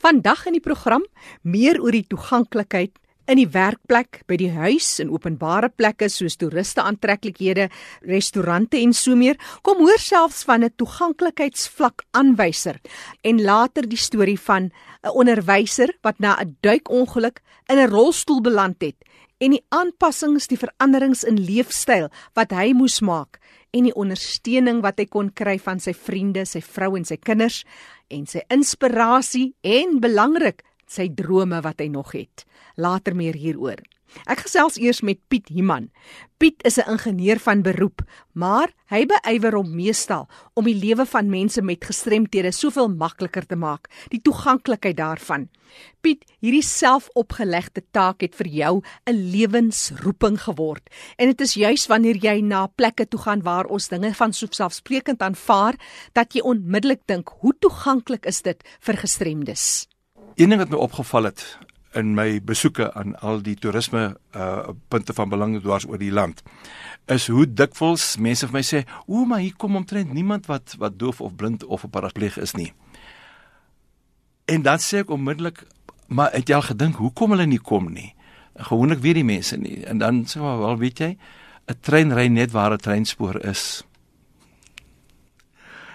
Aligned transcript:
Vandag 0.00 0.46
in 0.48 0.54
die 0.56 0.64
program 0.64 1.02
meer 1.44 1.76
oor 1.84 1.92
die 1.92 2.06
toeganklikheid 2.08 2.94
in 3.28 3.36
die 3.36 3.50
werkplek, 3.52 4.22
by 4.26 4.38
die 4.40 4.48
huis 4.54 4.86
en 5.02 5.10
openbare 5.12 5.68
plekke 5.68 6.08
soos 6.08 6.38
toeriste 6.40 6.80
aantreklikhede, 6.82 7.66
restaurante 8.08 8.80
en 8.80 8.94
so 8.96 9.12
meer. 9.14 9.36
Kom 9.62 9.82
hoor 9.84 10.00
selfs 10.00 10.40
van 10.48 10.64
'n 10.64 10.72
toeganklikheidsvlak 10.80 12.02
aanwyser 12.16 12.80
en 13.22 13.44
later 13.44 13.86
die 13.86 14.00
storie 14.00 14.40
van 14.40 14.72
'n 15.04 15.12
onderwyser 15.12 15.92
wat 16.02 16.18
na 16.18 16.40
'n 16.40 16.56
duikongeluk 16.62 17.42
in 17.68 17.78
'n 17.78 17.90
rolstoel 17.90 18.40
beland 18.40 18.80
het 18.80 18.96
en 19.38 19.50
die 19.50 19.64
aanpassings, 19.68 20.46
die 20.46 20.58
veranderings 20.58 21.24
in 21.24 21.38
leefstyl 21.38 22.08
wat 22.34 22.50
hy 22.50 22.72
moes 22.72 23.00
maak 23.00 23.38
en 23.76 23.86
die 23.86 23.94
ondersteuning 23.94 24.80
wat 24.84 24.98
hy 25.00 25.06
kon 25.10 25.30
kry 25.34 25.56
van 25.62 25.80
sy 25.82 25.94
vriende, 25.94 26.44
sy 26.46 26.62
vrou 26.64 26.96
en 26.98 27.06
sy 27.06 27.16
kinders 27.20 27.62
en 28.10 28.26
sy 28.26 28.42
inspirasie 28.50 29.52
en 29.62 30.00
belangrik 30.02 30.64
sy 30.90 31.08
drome 31.14 31.60
wat 31.62 31.80
hy 31.82 31.88
nog 31.92 32.14
het. 32.16 32.44
Later 32.76 33.14
meer 33.14 33.38
hieroor. 33.38 33.82
Ek 34.26 34.44
gesels 34.46 34.78
eers 34.80 35.00
met 35.06 35.20
Piet 35.28 35.48
Himan. 35.48 35.90
Piet 36.40 36.62
is 36.64 36.78
'n 36.78 36.90
ingenieur 36.90 37.38
van 37.38 37.62
beroep, 37.62 38.02
maar 38.32 38.72
hy 38.88 39.06
beywer 39.06 39.54
hom 39.54 39.74
meestal 39.74 40.28
om 40.54 40.64
die 40.64 40.74
lewe 40.74 41.06
van 41.06 41.30
mense 41.30 41.62
met 41.62 41.84
gestremthede 41.84 42.52
soveel 42.52 42.88
makliker 42.88 43.46
te 43.46 43.56
maak, 43.56 43.88
die 44.08 44.20
toeganklikheid 44.20 44.96
daarvan. 44.96 45.48
Piet, 46.00 46.24
hierdie 46.40 46.64
selfopgelegde 46.64 47.82
taak 47.92 48.20
het 48.20 48.34
vir 48.34 48.46
jou 48.46 48.82
'n 49.06 49.30
lewensroeping 49.30 50.40
geword. 50.40 50.88
En 51.16 51.26
dit 51.26 51.40
is 51.40 51.54
juis 51.54 51.86
wanneer 51.86 52.16
jy 52.16 52.40
na 52.40 52.66
plekke 52.66 53.08
toe 53.08 53.20
gaan 53.20 53.42
waar 53.42 53.66
ons 53.66 53.88
dinge 53.88 54.14
van 54.14 54.32
selfsprekend 54.32 55.20
aanvaar, 55.20 55.74
dat 56.12 56.32
jy 56.32 56.40
onmiddellik 56.40 57.00
dink, 57.06 57.28
hoe 57.40 57.54
toeganklik 57.58 58.26
is 58.26 58.42
dit 58.42 58.62
vir 58.80 58.96
gestremdes? 58.96 59.86
Een 60.36 60.48
ding 60.48 60.60
wat 60.60 60.70
my 60.70 60.76
opgeval 60.76 61.24
het 61.24 61.58
in 61.94 62.14
my 62.14 62.40
besoeke 62.42 62.92
aan 62.94 63.16
al 63.18 63.42
die 63.42 63.56
toerisme 63.58 64.16
uh 64.36 64.74
punte 64.88 65.12
van 65.12 65.28
belang 65.28 65.60
dwars 65.62 65.86
oor 65.86 65.98
die 65.98 66.12
land 66.12 66.42
is 67.10 67.26
hoe 67.26 67.46
dikwels 67.46 68.16
mense 68.22 68.46
vir 68.46 68.54
my 68.54 68.62
sê, 68.62 68.84
"O, 69.06 69.24
maar 69.24 69.40
hier 69.40 69.56
kom 69.56 69.76
omtrent 69.76 70.12
niemand 70.12 70.46
wat 70.46 70.74
wat 70.78 70.98
doof 70.98 71.20
of 71.20 71.34
blind 71.34 71.64
of 71.64 71.84
'n 71.84 71.90
parapleeg 71.90 72.38
is 72.38 72.54
nie." 72.54 72.72
En 74.44 74.62
dan 74.62 74.78
sê 74.78 74.98
ek 74.98 75.10
onmiddellik, 75.10 75.66
"Maar 76.06 76.32
het 76.32 76.48
jy 76.48 76.54
al 76.54 76.62
gedink 76.62 76.96
hoekom 76.96 77.30
hulle 77.30 77.46
nie 77.46 77.60
kom 77.60 77.92
nie?" 77.92 78.14
Gewoonlik 78.54 78.98
weet 78.98 79.14
die 79.14 79.24
mense 79.24 79.56
nie. 79.56 79.84
En 79.84 79.98
dan 79.98 80.24
sê 80.24 80.38
hulle, 80.40 80.58
"Wel, 80.58 80.78
weet 80.78 80.98
jy, 80.98 81.16
'n 81.66 81.76
trein 81.80 82.12
ry 82.12 82.26
net 82.26 82.50
waar 82.50 82.72
'n 82.72 82.78
treinspoor 82.78 83.44
is." 83.44 83.84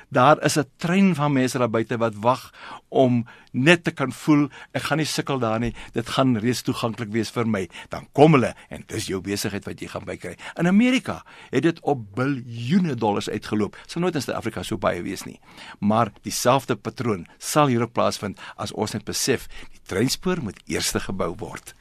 Daar 0.09 0.44
is 0.44 0.58
'n 0.58 0.70
trein 0.78 1.16
van 1.16 1.34
mense 1.34 1.58
daar 1.58 1.70
buite 1.70 1.98
wat 1.98 2.14
wag 2.16 2.52
om 2.89 3.25
net 3.52 3.84
te 3.84 3.92
kan 3.92 4.11
voel 4.11 4.50
ek 4.72 4.81
gaan 4.81 4.98
nie 4.98 5.06
sukkel 5.06 5.39
daar 5.39 5.59
nie. 5.59 5.73
Dit 5.94 6.09
gaan 6.09 6.38
reeds 6.38 6.61
toeganklik 6.61 7.11
wees 7.11 7.30
vir 7.30 7.48
my. 7.48 7.70
Dan 7.89 8.08
kom 8.11 8.33
hulle 8.33 8.53
en 8.70 8.83
dis 8.88 9.08
jou 9.08 9.22
besigheid 9.22 9.66
wat 9.66 9.80
jy 9.80 9.88
gaan 9.88 10.06
bykry. 10.06 10.36
In 10.59 10.67
Amerika 10.67 11.23
het 11.52 11.64
dit 11.64 11.80
op 11.81 12.16
biljoene 12.16 12.95
dollars 12.95 13.30
uitgeloop. 13.30 13.78
Sou 13.88 14.02
nooit 14.03 14.16
in 14.16 14.22
Suid-Afrika 14.22 14.64
so 14.64 14.78
baie 14.78 15.02
wees 15.02 15.23
nie. 15.23 15.39
Maar 15.80 16.11
dieselfde 16.22 16.76
patroon 16.76 17.28
sal 17.38 17.67
hier 17.67 17.81
op 17.81 17.94
plaasvind 17.94 18.39
as 18.56 18.72
ons 18.72 18.92
net 18.94 19.06
besef 19.06 19.48
die 19.72 19.81
treinspoor 19.88 20.42
moet 20.42 20.59
eers 20.66 20.92
gebou 20.95 21.36
word. 21.38 21.73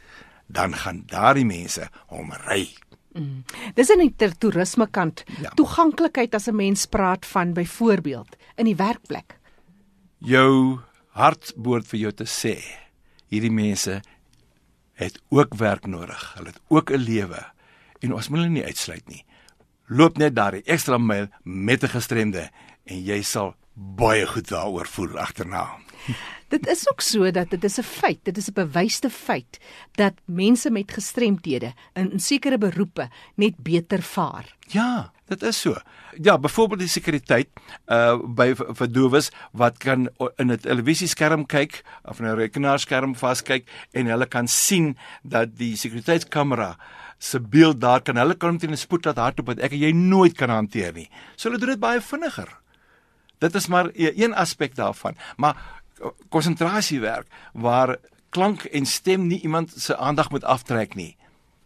Dan 0.46 0.74
gaan 0.74 1.04
daardie 1.06 1.46
mense 1.46 1.88
hom 2.12 2.32
ry 2.44 2.68
Mm. 3.14 3.44
Dis 3.74 3.90
in 3.90 4.02
die 4.02 4.30
toerisme 4.38 4.86
kant. 4.90 5.22
Ja. 5.40 5.52
Toeganklikheid 5.54 6.34
as 6.34 6.48
'n 6.48 6.56
mens 6.56 6.86
praat 6.86 7.26
van 7.26 7.54
byvoorbeeld 7.54 8.36
in 8.56 8.64
die 8.64 8.76
werkplek. 8.76 9.38
Jou 10.18 10.80
hart 11.08 11.52
behoort 11.56 11.86
vir 11.86 12.00
jou 12.00 12.12
te 12.12 12.24
sê 12.24 12.58
hierdie 13.28 13.52
mense 13.52 14.00
het 14.94 15.20
ook 15.28 15.54
werk 15.54 15.86
nodig. 15.86 16.34
Hulle 16.36 16.48
het 16.48 16.60
ook 16.68 16.90
'n 16.90 16.98
lewe 16.98 17.42
en 18.00 18.12
ons 18.12 18.28
moet 18.28 18.38
hulle 18.38 18.50
nie 18.50 18.64
uitsluit 18.64 19.08
nie. 19.08 19.24
Loop 19.86 20.18
net 20.18 20.34
daar 20.34 20.54
'n 20.54 20.62
ekstra 20.64 20.98
myl 20.98 21.28
met 21.42 21.82
'n 21.82 21.88
gestremde 21.88 22.50
en 22.84 23.04
jy 23.04 23.22
sal 23.22 23.54
baie 23.74 24.26
goed 24.26 24.48
daaroor 24.48 24.86
voel 24.86 25.18
agterna. 25.18 25.78
Dit 26.54 26.68
is 26.70 26.84
ook 26.90 27.00
so 27.02 27.30
dat 27.34 27.50
dit 27.50 27.64
is 27.64 27.78
'n 27.78 27.82
feit, 27.82 28.18
dit 28.22 28.36
is 28.36 28.48
'n 28.48 28.52
bewyste 28.52 29.10
feit 29.10 29.58
dat 29.92 30.12
mense 30.24 30.70
met 30.70 30.92
gestremthede 30.92 31.72
in, 31.92 32.12
in 32.12 32.20
sekere 32.20 32.58
beroepe 32.58 33.08
net 33.34 33.56
beter 33.56 34.02
vaar. 34.02 34.56
Ja, 34.60 35.12
dit 35.26 35.42
is 35.42 35.60
so. 35.60 35.74
Ja, 36.22 36.38
byvoorbeeld 36.38 36.80
die 36.80 36.88
sekuriteit 36.88 37.48
uh 37.86 38.18
by 38.34 38.54
vir 38.54 38.92
dowes 38.92 39.30
wat 39.52 39.78
kan 39.78 40.08
in 40.36 40.52
'n 40.52 40.58
televisieskerm 40.58 41.46
kyk 41.46 41.82
of 42.04 42.20
'n 42.20 42.34
rekenaarskerm 42.34 43.14
vaskyk 43.14 43.68
en 43.92 44.06
hulle 44.06 44.26
kan 44.26 44.48
sien 44.48 44.96
dat 45.22 45.56
die 45.56 45.76
sekuriteitskamera 45.76 46.76
se 47.18 47.40
beeld 47.40 47.80
daar 47.80 48.02
kan 48.02 48.16
hulle 48.16 48.34
kan 48.34 48.58
teen 48.58 48.70
'n 48.70 48.76
spoed 48.76 49.04
laat 49.04 49.16
hardloop 49.16 49.46
wat 49.46 49.58
ek 49.58 49.72
en 49.72 49.78
jy 49.78 49.92
nooit 49.92 50.36
kan 50.36 50.50
hanteer 50.50 50.92
nie. 50.92 51.10
So 51.36 51.48
hulle 51.48 51.60
doen 51.60 51.70
dit 51.70 51.80
baie 51.80 52.00
vinniger. 52.00 52.48
Dit 53.38 53.54
is 53.54 53.66
maar 53.66 53.90
e-, 53.94 54.12
een 54.16 54.34
aspek 54.34 54.74
daarvan. 54.74 55.16
Maar 55.36 55.82
konsentrasiewerk 56.28 57.26
waar 57.52 57.96
klank 58.34 58.64
en 58.64 58.86
stem 58.86 59.26
nie 59.26 59.40
iemand 59.40 59.72
se 59.76 59.96
aandag 59.96 60.30
moet 60.30 60.44
aftrek 60.44 60.94
nie. 60.94 61.16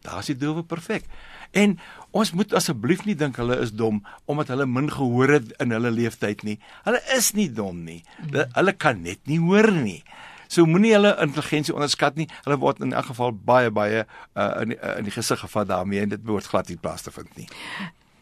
Daar's 0.04 0.26
die 0.30 0.36
dowe 0.36 0.62
perfek. 0.62 1.04
En 1.56 1.78
ons 2.10 2.32
moet 2.36 2.52
asseblief 2.54 3.04
nie 3.08 3.16
dink 3.16 3.38
hulle 3.40 3.56
is 3.64 3.72
dom 3.72 4.02
omdat 4.28 4.52
hulle 4.52 4.66
min 4.68 4.90
gehoor 4.92 5.32
het 5.38 5.52
in 5.62 5.72
hulle 5.72 5.90
lewenstyd 5.94 6.44
nie. 6.44 6.58
Hulle 6.84 7.00
is 7.16 7.32
nie 7.36 7.48
dom 7.52 7.82
nie. 7.84 8.02
Hulle, 8.28 8.72
kan 8.76 9.02
net 9.02 9.20
nie 9.30 9.40
hoor 9.40 9.70
nie. 9.72 10.02
So 10.48 10.64
moenie 10.68 10.94
hulle 10.96 11.14
intelligensie 11.24 11.74
onderskat 11.76 12.16
nie. 12.20 12.28
Hulle 12.44 12.60
word 12.60 12.80
in 12.84 12.92
elk 12.96 13.10
geval 13.12 13.32
baie 13.32 13.72
baie 13.72 14.04
uh, 14.04 14.50
in 14.64 14.76
in 14.76 15.08
die 15.08 15.14
gesig 15.14 15.40
gevat 15.44 15.68
daarmee 15.68 16.04
en 16.04 16.14
dit 16.14 16.24
behoort 16.24 16.48
glad 16.52 16.68
nie 16.68 16.80
plaas 16.80 17.04
te 17.04 17.12
vind 17.12 17.32
nie. 17.36 17.48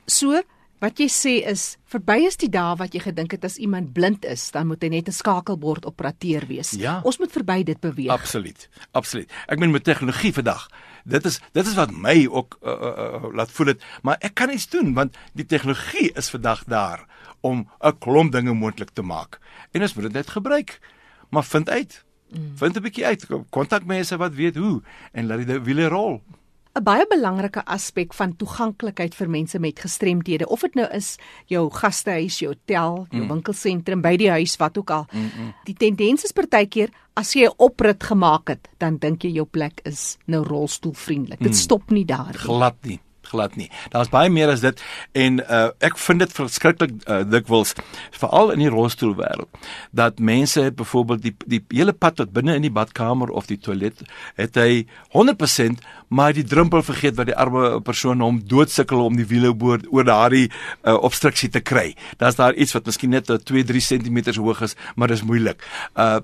So 0.06 0.42
Wat 0.78 0.98
jy 1.00 1.06
sê 1.08 1.32
is 1.48 1.78
verby 1.88 2.18
is 2.28 2.36
die 2.36 2.50
dae 2.52 2.74
wat 2.76 2.92
jy 2.92 3.00
gedink 3.00 3.32
het 3.32 3.44
as 3.48 3.56
iemand 3.56 3.94
blind 3.96 4.26
is, 4.28 4.50
dan 4.52 4.68
moet 4.68 4.82
hy 4.82 4.88
net 4.92 5.08
'n 5.08 5.12
skakelbord 5.12 5.86
operateur 5.86 6.44
wees. 6.46 6.70
Ja. 6.76 7.00
Ons 7.04 7.18
moet 7.18 7.32
verby 7.32 7.62
dit 7.62 7.80
beweeg. 7.80 8.12
Absoluut. 8.12 8.68
Absoluut. 8.92 9.30
Ek 9.48 9.58
meen 9.58 9.70
met 9.70 9.84
tegnologie 9.84 10.32
vandag. 10.32 10.68
Dit 11.04 11.24
is 11.24 11.40
dit 11.52 11.66
is 11.66 11.74
wat 11.74 11.90
my 11.90 12.26
ook 12.26 12.58
uh, 12.62 12.70
uh, 12.70 12.92
uh, 13.22 13.34
laat 13.34 13.50
voel 13.50 13.66
het, 13.66 13.82
maar 14.02 14.16
ek 14.20 14.34
kan 14.34 14.50
iets 14.50 14.68
doen 14.68 14.92
want 14.94 15.16
die 15.32 15.46
tegnologie 15.46 16.12
is 16.14 16.28
vandag 16.28 16.64
daar 16.64 17.06
om 17.40 17.68
'n 17.80 17.98
klomp 17.98 18.32
dinge 18.32 18.52
moontlik 18.52 18.90
te 18.90 19.02
maak. 19.02 19.38
En 19.72 19.82
ons 19.82 19.94
moet 19.94 20.04
dit 20.04 20.12
net 20.12 20.28
gebruik. 20.28 20.80
Maar 21.30 21.44
vind 21.44 21.70
uit. 21.70 22.04
Mm. 22.30 22.56
Vind 22.56 22.76
'n 22.76 22.82
bietjie 22.82 23.06
uit. 23.06 23.26
Kontak 23.50 23.84
mense 23.84 24.16
wat 24.16 24.34
weet 24.34 24.56
hoe 24.56 24.82
en 25.12 25.26
laat 25.26 25.46
die 25.46 25.60
wiele 25.60 25.88
rol. 25.88 26.22
'n 26.76 26.84
baie 26.84 27.06
belangrike 27.08 27.64
aspek 27.64 28.14
van 28.14 28.36
toeganklikheid 28.36 29.14
vir 29.14 29.28
mense 29.28 29.58
met 29.58 29.80
gestremthede 29.80 30.48
of 30.48 30.60
dit 30.60 30.74
nou 30.74 30.88
is 30.92 31.16
jou 31.46 31.70
gastehuis, 31.70 32.38
jou 32.38 32.52
hotel, 32.52 33.06
jou 33.10 33.22
mm. 33.22 33.28
winkelsentrum, 33.28 34.02
by 34.02 34.16
die 34.16 34.30
huis 34.30 34.56
wat 34.60 34.78
ook 34.78 34.90
al. 34.90 35.06
Mm 35.12 35.30
-mm. 35.30 35.54
Die 35.64 35.74
tendens 35.74 36.24
is 36.24 36.32
partykeer 36.32 36.90
as 37.14 37.32
jy 37.32 37.46
'n 37.46 37.54
oprit 37.56 38.02
gemaak 38.02 38.48
het, 38.48 38.68
dan 38.78 38.98
dink 38.98 39.22
jy 39.22 39.30
jou 39.30 39.46
plek 39.46 39.80
is 39.84 40.18
nou 40.26 40.44
rolstoelvriendelik. 40.44 41.38
Dit 41.38 41.56
mm. 41.56 41.62
stop 41.64 41.90
nie 41.90 42.04
daar 42.04 42.32
nie. 42.32 42.38
Glad 42.38 42.76
nie 42.82 43.00
glad 43.30 43.56
nie. 43.56 43.68
Daar's 43.92 44.10
baie 44.12 44.30
meer 44.32 44.52
as 44.52 44.62
dit 44.64 44.80
en 45.12 45.40
uh, 45.44 45.68
ek 45.84 45.98
vind 45.98 46.24
dit 46.24 46.32
verskriklik 46.32 46.94
uh, 47.04 47.22
dikwels 47.26 47.74
veral 48.16 48.52
in 48.54 48.64
die 48.64 48.72
rolstoelwêreld 48.72 49.48
dat 49.96 50.18
mense 50.18 50.62
het 50.62 50.76
byvoorbeeld 50.78 51.22
die 51.22 51.34
die 51.46 51.62
hele 51.74 51.92
pad 51.92 52.18
tot 52.20 52.32
binne 52.36 52.56
in 52.56 52.64
die 52.66 52.72
badkamer 52.72 53.30
of 53.30 53.50
die 53.50 53.58
toilet 53.58 54.02
het 54.40 54.56
hy 54.60 54.86
100% 55.16 55.84
maar 56.08 56.32
die 56.36 56.46
drempel 56.46 56.82
vergeet 56.86 57.16
wat 57.18 57.30
die 57.30 57.36
arme 57.36 57.80
persoon 57.82 58.22
hom 58.22 58.40
doodsukkel 58.46 59.02
om 59.04 59.18
die 59.18 59.26
wiele 59.26 59.52
oor 59.52 59.82
oor 59.90 60.06
daardie 60.06 60.46
uh, 60.48 60.94
obstruksie 60.94 61.50
te 61.50 61.60
kry. 61.60 61.94
Daar's 62.20 62.38
daar 62.38 62.54
iets 62.54 62.74
wat 62.76 62.86
miskien 62.86 63.14
net 63.14 63.30
2-3 63.30 63.82
cm 63.90 64.22
hoog 64.38 64.62
is, 64.66 64.76
maar 64.94 65.12
dis 65.12 65.26
moeilik. 65.26 65.62
Uh 65.94 66.18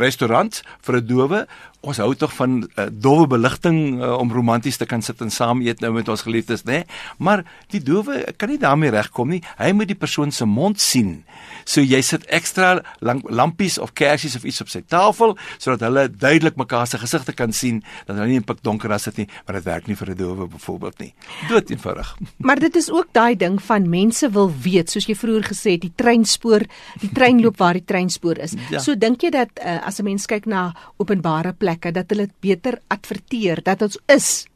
restaurant 0.00 0.62
vir 0.80 0.96
'n 0.96 1.06
dowe 1.06 1.46
ons 1.84 2.00
hou 2.02 2.10
tog 2.18 2.32
van 2.36 2.62
uh, 2.64 2.86
dowwe 2.90 3.26
beligting 3.36 4.00
uh, 4.00 4.14
om 4.18 4.32
romanties 4.32 4.78
te 4.80 4.86
kan 4.88 5.02
sit 5.04 5.20
en 5.24 5.30
saam 5.30 5.62
eet 5.64 5.82
nou 5.84 5.92
met 5.94 6.08
ons 6.08 6.24
geliefdes, 6.26 6.64
né? 6.68 6.84
Maar 7.18 7.44
die 7.72 7.82
dowwe 7.84 8.22
kan 8.40 8.48
nie 8.52 8.60
daarmee 8.60 8.92
regkom 8.94 9.32
nie. 9.34 9.42
Hy 9.58 9.72
moet 9.76 9.90
die 9.92 9.98
persoon 9.98 10.32
se 10.32 10.46
mond 10.48 10.80
sien. 10.80 11.22
So 11.68 11.84
jy 11.84 12.00
sit 12.04 12.26
ekstra 12.32 12.80
lampies 13.00 13.78
of 13.80 13.94
kersies 13.96 14.36
of 14.36 14.44
iets 14.48 14.62
op 14.64 14.72
sy 14.72 14.82
tafel 14.88 15.36
sodat 15.58 15.86
hulle 15.86 16.06
duidelik 16.08 16.58
mekaar 16.60 16.88
se 16.88 17.00
gesigte 17.00 17.34
kan 17.36 17.52
sien 17.52 17.82
dat 18.06 18.16
hulle 18.16 18.28
nie 18.32 18.40
in 18.40 18.46
pikdonker 18.46 18.92
as 18.94 19.08
dit 19.10 19.22
nie, 19.22 19.28
maar 19.44 19.58
dit 19.60 19.68
werk 19.68 19.88
nie 19.88 19.96
vir 19.96 20.10
'n 20.10 20.18
dowwe 20.18 20.48
byvoorbeeld 20.56 20.98
nie. 21.00 21.12
Dood 21.48 21.70
eenvoudig. 21.70 22.16
Maar 22.44 22.58
dit 22.60 22.76
is 22.76 22.90
ook 22.90 23.08
daai 23.12 23.36
ding 23.36 23.62
van 23.62 23.88
mense 23.88 24.30
wil 24.30 24.52
weet, 24.62 24.90
soos 24.90 25.06
jy 25.06 25.14
vroeër 25.14 25.44
gesê 25.48 25.70
het, 25.76 25.80
die 25.80 25.92
treinspoor, 25.96 26.66
die 27.00 27.10
trein 27.12 27.40
loop 27.40 27.56
waar 27.56 27.72
die 27.72 27.84
treinspoor 27.84 28.38
is. 28.38 28.54
Ja. 28.70 28.78
So 28.78 28.94
dink 28.94 29.22
jy 29.22 29.30
dat 29.30 29.48
uh, 29.64 29.86
as 29.86 29.98
'n 30.00 30.04
mens 30.04 30.26
kyk 30.26 30.46
na 30.46 30.74
openbare 30.98 31.52
plekke 31.52 31.73
plekke 31.74 31.92
dat 31.92 32.10
hulle 32.10 32.28
beter 32.40 32.78
adverteer 32.88 33.62
dat 33.64 33.82
ons 33.82 33.98
is 34.06 34.46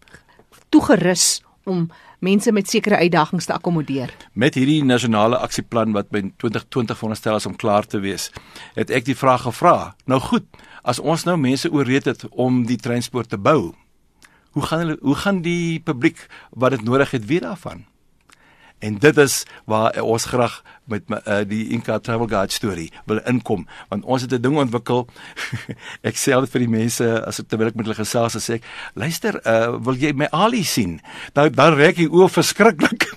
toegerus 0.70 1.43
om 1.67 1.91
mense 2.20 2.50
met 2.53 2.69
sekere 2.69 2.97
uitdagings 2.97 3.47
te 3.47 3.55
akkommodeer. 3.55 4.11
Met 4.35 4.55
hierdie 4.55 4.82
nasionale 4.85 5.38
aksieplan 5.38 5.93
wat 5.93 6.11
by 6.11 6.23
2020 6.38 6.99
veronderstel 6.99 7.37
is 7.37 7.47
om 7.47 7.56
klaar 7.56 7.87
te 7.87 8.00
wees, 8.00 8.31
het 8.75 8.91
ek 8.91 9.06
die 9.06 9.17
vraag 9.17 9.47
gevra. 9.47 9.94
Nou 10.06 10.20
goed, 10.20 10.47
as 10.82 10.99
ons 10.99 11.25
nou 11.26 11.37
mense 11.38 11.70
ooreed 11.70 12.09
het 12.09 12.25
om 12.31 12.65
die 12.67 12.79
treinspoor 12.79 13.26
te 13.26 13.38
bou, 13.38 13.75
hoe 14.56 14.65
gaan 14.67 14.82
hulle 14.82 14.99
hoe 15.03 15.15
gaan 15.15 15.43
die 15.43 15.79
publiek 15.81 16.26
wat 16.50 16.75
dit 16.75 16.82
nodig 16.82 17.11
het 17.15 17.26
weet 17.26 17.47
daarvan? 17.47 17.85
En 18.79 18.99
dit 18.99 19.17
is 19.19 19.43
waar 19.67 19.94
ons 20.03 20.25
graag 20.25 20.62
met 20.88 21.08
my, 21.08 21.20
uh, 21.26 21.43
die 21.49 21.69
Inca 21.75 21.99
Travel 21.99 22.29
Guide 22.29 22.52
storie 22.52 22.90
wil 23.06 23.20
inkom. 23.29 23.67
Want 23.88 24.05
ons 24.05 24.23
het 24.23 24.32
'n 24.32 24.43
ding 24.43 24.56
ontwikkel. 24.56 25.08
Ek 26.08 26.17
sê 26.17 26.32
altyd 26.32 26.50
vir 26.50 26.61
die 26.61 26.69
mense 26.69 27.06
as 27.26 27.40
ek 27.40 27.49
terwyl 27.49 27.69
ek 27.69 27.76
met 27.76 27.87
hulle 27.87 27.99
gesels 27.99 28.37
sê 28.38 28.58
ek 28.58 28.64
luister 28.94 29.40
uh, 29.44 29.76
wil 29.85 29.96
jy 29.96 30.12
my 30.12 30.29
Ali 30.32 30.64
sien? 30.64 31.00
Dan 31.32 31.52
dan 31.52 31.75
reik 31.75 31.96
die 31.96 32.08
oë 32.08 32.29
verskriklik. 32.29 33.08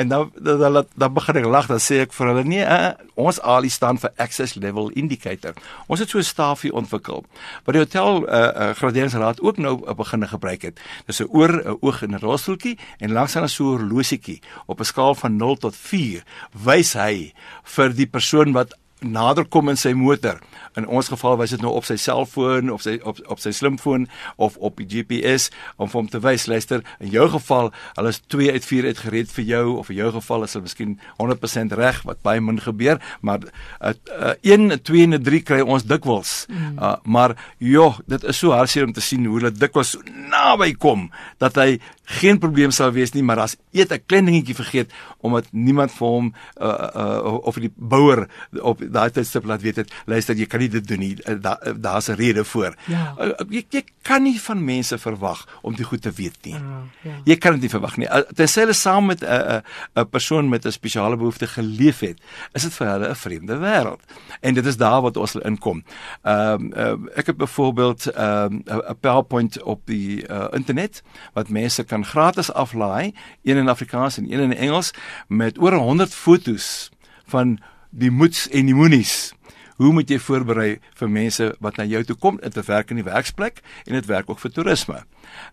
En 0.00 0.08
dan 0.08 0.30
dan, 0.34 0.58
dan 0.58 0.86
dan 0.96 1.12
begin 1.14 1.36
ek 1.36 1.44
lag 1.44 1.66
dan 1.68 1.80
sê 1.80 2.00
ek 2.00 2.12
vir 2.16 2.26
hulle 2.26 2.44
nee 2.44 2.64
uh, 2.64 2.92
ons 3.20 3.40
Ali 3.40 3.68
staan 3.68 3.98
vir 3.98 4.10
access 4.16 4.54
level 4.54 4.90
indicator. 4.96 5.54
Ons 5.86 6.00
het 6.00 6.08
so 6.08 6.18
'n 6.18 6.24
stafie 6.24 6.72
ontwikkel 6.72 7.24
wat 7.64 7.74
die 7.74 7.82
hotel 7.82 8.24
uh, 8.24 8.32
uh, 8.32 8.70
graderingsraad 8.74 9.40
ook 9.40 9.56
nou 9.58 9.74
uh, 9.84 9.94
begin 9.94 10.28
gebruik 10.28 10.62
het. 10.62 10.80
Dis 11.06 11.20
'n 11.20 11.28
oor 11.30 11.52
'n 11.52 11.76
oog 11.80 12.02
en 12.02 12.14
'n 12.14 12.18
rolstoeltjie 12.18 12.78
en 12.98 13.12
langs 13.12 13.36
aan 13.36 13.44
'n 13.44 13.48
so 13.48 13.64
'n 13.64 13.78
horlosiekie 13.78 14.40
op 14.66 14.80
'n 14.80 14.84
skaal 14.84 15.14
van 15.14 15.36
0 15.36 15.56
tot 15.56 15.76
4 15.76 16.24
wys 16.64 16.79
hy 16.98 17.32
vir 17.76 17.96
die 17.96 18.08
persoon 18.10 18.54
wat 18.56 18.74
nader 19.00 19.44
kom 19.44 19.68
in 19.68 19.78
sy 19.80 19.92
motor. 19.96 20.40
In 20.78 20.86
ons 20.86 21.08
geval 21.10 21.36
was 21.40 21.50
dit 21.50 21.62
nou 21.62 21.72
op 21.74 21.86
sy 21.88 21.96
selfoon 21.98 22.70
of 22.72 22.82
sy 22.84 22.98
op 23.02 23.18
op 23.30 23.40
sy 23.42 23.50
slimfoon 23.54 24.06
of 24.36 24.56
op 24.56 24.78
die 24.78 24.86
GPS 24.86 25.48
om 25.76 25.90
vir 25.90 26.00
hom 26.00 26.10
te 26.10 26.20
wys 26.22 26.46
luister 26.50 26.84
in 27.00 27.10
jou 27.10 27.26
geval 27.32 27.72
hulle 27.96 28.12
is 28.14 28.20
2 28.30 28.52
uit 28.54 28.66
4 28.66 28.90
uitgered 28.92 29.32
vir 29.34 29.44
jou 29.44 29.64
of 29.80 29.90
in 29.90 29.98
jou 30.00 30.10
geval 30.14 30.46
is 30.46 30.54
hulle 30.54 30.68
miskien 30.68 30.96
100% 31.18 31.74
reg 31.80 32.02
wat 32.06 32.22
baie 32.26 32.40
min 32.40 32.60
gebeur 32.60 33.00
maar 33.20 33.40
'n 33.40 33.94
uh, 34.20 34.34
1 34.42 34.82
2 34.82 35.02
en 35.02 35.22
3 35.22 35.42
kry 35.42 35.60
ons 35.60 35.84
dikwels. 35.84 36.46
Uh, 36.50 36.96
maar 37.04 37.36
joh 37.58 37.98
dit 38.06 38.24
is 38.24 38.38
so 38.38 38.52
hartseer 38.52 38.86
om 38.86 38.92
te 38.92 39.00
sien 39.00 39.26
hoe 39.26 39.40
dit 39.40 39.60
dikwels 39.60 39.90
so 39.90 40.00
naby 40.30 40.72
kom 40.78 41.10
dat 41.38 41.56
hy 41.56 41.80
geen 42.20 42.38
probleem 42.38 42.70
sal 42.74 42.92
wees 42.94 43.12
nie 43.14 43.22
maar 43.22 43.38
as 43.38 43.56
eet 43.72 43.92
'n 43.92 44.02
klein 44.06 44.26
dingetjie 44.26 44.54
vergeet 44.54 44.90
omdat 45.20 45.46
niemand 45.52 45.92
vir 45.92 46.08
hom 46.08 46.34
uh, 46.60 46.88
uh, 46.94 47.34
of 47.46 47.54
die 47.54 47.72
bouer 47.76 48.28
op 48.60 48.80
daai 48.90 49.10
tydstip 49.10 49.44
laat 49.44 49.62
weet 49.62 49.76
het 49.76 49.92
luister 50.06 50.36
jy 50.36 50.46
kan 50.46 50.60
nie 50.60 50.68
dit 50.68 50.86
doen 50.86 50.98
nie. 50.98 51.16
Eh, 51.24 51.36
daar 51.40 51.80
daar's 51.80 52.08
'n 52.08 52.18
rede 52.18 52.44
voor. 52.44 52.74
Ja. 52.86 53.14
Eh, 53.18 53.30
jy, 53.48 53.64
jy 53.70 53.84
kan 54.02 54.22
nie 54.22 54.40
van 54.40 54.64
mense 54.64 54.98
verwag 54.98 55.46
om 55.62 55.74
dit 55.74 55.86
goed 55.86 56.02
te 56.02 56.10
weet 56.10 56.36
nie. 56.42 56.54
Ja, 56.54 56.82
ja. 57.02 57.16
Jy 57.24 57.36
kan 57.36 57.52
dit 57.52 57.60
nie 57.60 57.70
verwag 57.70 57.96
nie. 57.96 58.06
Eh, 58.06 58.22
tensy 58.34 58.60
hulle 58.60 58.72
saam 58.72 59.06
met 59.06 59.22
'n 59.22 59.62
'n 59.94 60.08
persoon 60.08 60.48
met 60.48 60.66
'n 60.66 60.72
spesiale 60.72 61.16
behoefte 61.16 61.46
geleef 61.46 62.00
het, 62.00 62.20
is 62.52 62.62
dit 62.62 62.72
vir 62.74 62.86
hulle 62.86 63.08
'n 63.08 63.14
vreemde 63.14 63.56
wêreld. 63.58 64.00
En 64.40 64.54
dit 64.54 64.66
is 64.66 64.76
daar 64.76 65.02
wat 65.02 65.16
ons 65.16 65.34
inkom. 65.34 65.84
Ehm 66.22 66.72
uh, 66.76 66.90
uh, 66.90 67.18
ek 67.18 67.26
het 67.26 67.36
byvoorbeeld 67.36 68.06
ehm 68.06 68.60
uh, 68.64 68.90
'n 68.90 68.98
PowerPoint 69.00 69.62
op 69.62 69.80
die 69.84 70.28
uh, 70.28 70.46
internet 70.50 71.02
wat 71.32 71.48
mense 71.48 71.84
kan 71.84 72.04
gratis 72.04 72.52
aflaai, 72.52 73.14
een 73.42 73.56
in 73.56 73.68
Afrikaans 73.68 74.16
en 74.16 74.32
een 74.32 74.40
in 74.40 74.56
Engels 74.56 74.90
met 75.28 75.60
oor 75.60 75.72
100 75.72 76.14
fotos 76.14 76.90
van 77.26 77.58
die 77.90 78.10
moets 78.10 78.46
en 78.48 78.66
die 78.70 78.76
moenies 78.76 79.32
hoe 79.80 79.92
moet 79.96 80.10
jy 80.12 80.18
voorberei 80.20 80.70
vir 81.00 81.08
mense 81.08 81.46
wat 81.64 81.78
na 81.80 81.86
jou 81.88 82.02
toe 82.04 82.16
kom 82.20 82.36
om 82.36 82.52
te 82.52 82.62
werk 82.66 82.90
in 82.92 83.00
die 83.00 83.06
werksplek 83.06 83.62
en 83.86 83.96
dit 83.96 84.08
werk 84.10 84.28
ook 84.28 84.42
vir 84.42 84.52
toerisme. 84.52 84.98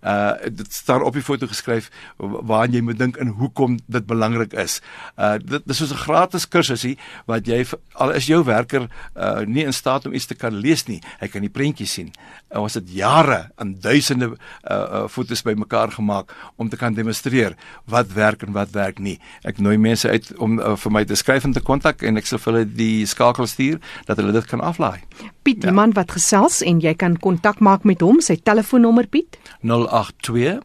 Uh 0.04 0.32
dit 0.50 0.74
staan 0.74 1.04
op 1.04 1.14
die 1.14 1.24
foto 1.24 1.48
geskryf 1.48 1.90
waar 2.18 2.68
jy 2.70 2.82
moet 2.82 3.00
dink 3.00 3.18
in 3.18 3.28
hoekom 3.28 3.80
dit 3.86 4.06
belangrik 4.06 4.54
is. 4.54 4.82
Uh 5.18 5.38
dit 5.42 5.62
dis 5.66 5.78
soos 5.78 5.92
'n 5.92 6.04
gratis 6.06 6.48
kursusie 6.48 6.98
wat 7.26 7.48
jy 7.48 7.66
al 7.94 8.12
is 8.12 8.28
jou 8.28 8.44
werker 8.44 8.88
uh 9.16 9.46
nie 9.46 9.66
in 9.66 9.74
staat 9.74 10.06
om 10.06 10.14
iets 10.14 10.26
te 10.26 10.36
kan 10.36 10.54
lees 10.54 10.86
nie. 10.88 11.02
Hy 11.20 11.28
kan 11.28 11.42
die 11.42 11.50
prentjies 11.50 11.94
sien. 11.94 12.12
Uh, 12.54 12.62
ons 12.62 12.74
het 12.74 12.90
jare 12.90 13.50
aan 13.56 13.76
duisende 13.80 14.32
uh, 14.32 14.38
uh 14.72 15.08
fotos 15.08 15.42
bymekaar 15.42 15.92
gemaak 15.92 16.36
om 16.56 16.70
te 16.70 16.78
kan 16.78 16.94
demonstreer 16.94 17.56
wat 17.86 18.14
werk 18.14 18.44
en 18.44 18.54
wat 18.54 18.72
werk 18.72 19.00
nie. 19.00 19.20
Ek 19.44 19.58
nooi 19.58 19.78
mense 19.78 20.10
uit 20.10 20.32
om 20.38 20.60
uh, 20.60 20.76
vir 20.76 20.92
my 20.92 21.04
te 21.06 21.16
skryf 21.16 21.44
en 21.44 21.56
te 21.56 21.64
kontak 21.64 22.04
en 22.04 22.18
ek 22.18 22.26
sal 22.30 22.42
vir 22.44 22.54
hulle 22.54 22.70
die 22.78 23.06
skakel 23.06 23.48
stuur 23.48 23.82
dat 24.06 24.18
hulle 24.18 24.36
dit 24.36 24.46
kan 24.50 24.62
aflaai. 24.62 25.02
Piet, 25.48 25.64
ja. 25.64 25.70
iemand 25.70 25.96
wat 25.96 26.12
gesels 26.12 26.60
en 26.60 26.82
jy 26.84 26.92
kan 27.00 27.14
kontak 27.24 27.62
maak 27.64 27.88
met 27.88 28.04
hom, 28.04 28.20
sy 28.20 28.36
telefoonnommer 28.36 29.08
Piet 29.08 29.40
082 29.64 30.60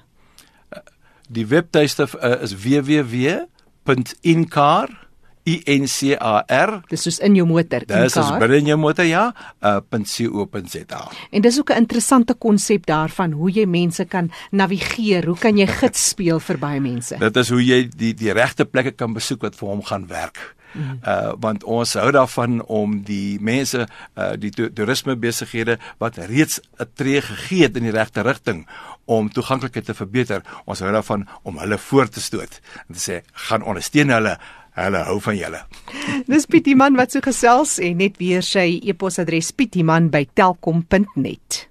Die 1.29 1.47
webtuiste 1.47 2.09
uh, 2.23 2.43
is 2.43 2.55
www.incar.com 2.55 5.07
I 5.47 5.63
N 5.79 5.87
C 5.87 6.17
A 6.19 6.43
R. 6.51 6.81
Dis 6.91 7.05
soos 7.07 7.21
in 7.23 7.37
jou 7.39 7.47
motor. 7.47 7.85
Dis 7.87 8.17
is 8.19 8.31
binne 8.41 8.59
in 8.59 8.73
jou 8.73 8.79
motor 8.83 9.07
ja. 9.07 9.29
Uh 9.63 9.79
.co.za. 9.87 11.03
En 11.31 11.43
dis 11.43 11.59
ook 11.59 11.71
'n 11.71 11.87
interessante 11.87 12.35
konsep 12.35 12.87
daarvan 12.87 13.33
hoe 13.33 13.51
jy 13.51 13.67
mense 13.67 14.05
kan 14.05 14.31
navigeer. 14.51 15.27
Hoe 15.27 15.39
kan 15.39 15.57
jy 15.57 15.67
gids 15.67 16.09
speel 16.09 16.41
vir 16.41 16.59
baie 16.59 16.81
mense? 16.81 17.17
Dit 17.19 17.37
is 17.37 17.49
hoe 17.49 17.65
jy 17.65 17.89
die 17.97 18.15
die 18.15 18.33
regte 18.33 18.65
plekke 18.65 18.91
kan 18.91 19.13
besoek 19.13 19.43
wat 19.43 19.55
vir 19.55 19.69
hom 19.69 19.83
gaan 19.83 20.07
werk. 20.07 20.56
Mm. 20.77 20.99
Uh 21.03 21.33
want 21.41 21.65
ons 21.65 21.95
hou 21.95 22.11
daarvan 22.13 22.65
om 22.67 23.03
die 23.03 23.39
mense 23.41 23.89
uh 24.15 24.33
die 24.37 24.51
toerisme 24.51 25.17
besighede 25.17 25.79
wat 25.99 26.17
reeds 26.17 26.61
'n 26.79 26.87
tree 26.95 27.21
gegee 27.21 27.63
het 27.63 27.77
in 27.77 27.83
die 27.83 27.97
regte 27.97 28.23
rigting 28.23 28.69
om 29.05 29.33
toeganklikheid 29.33 29.85
te 29.85 29.95
verbeter. 29.95 30.43
Ons 30.65 30.81
hou 30.81 30.93
daarvan 30.93 31.29
om 31.43 31.59
hulle 31.59 31.79
voor 31.79 32.09
te 32.09 32.21
stoot 32.21 32.61
en 32.89 32.95
te 32.95 33.01
sê 33.01 33.21
gaan 33.33 33.63
ondersteun 33.63 34.11
hulle 34.11 34.39
Hulle 34.77 35.09
hou 35.09 35.17
van 35.25 35.37
julle. 35.37 35.61
Dis 36.29 36.47
Pietie 36.47 36.77
man 36.77 36.97
wat 37.01 37.13
so 37.13 37.21
gesels 37.25 37.79
en 37.81 37.97
net 37.97 38.17
weer 38.21 38.43
sy 38.45 38.81
e-posadres 38.85 39.53
pietieman@telkom.net. 39.57 41.69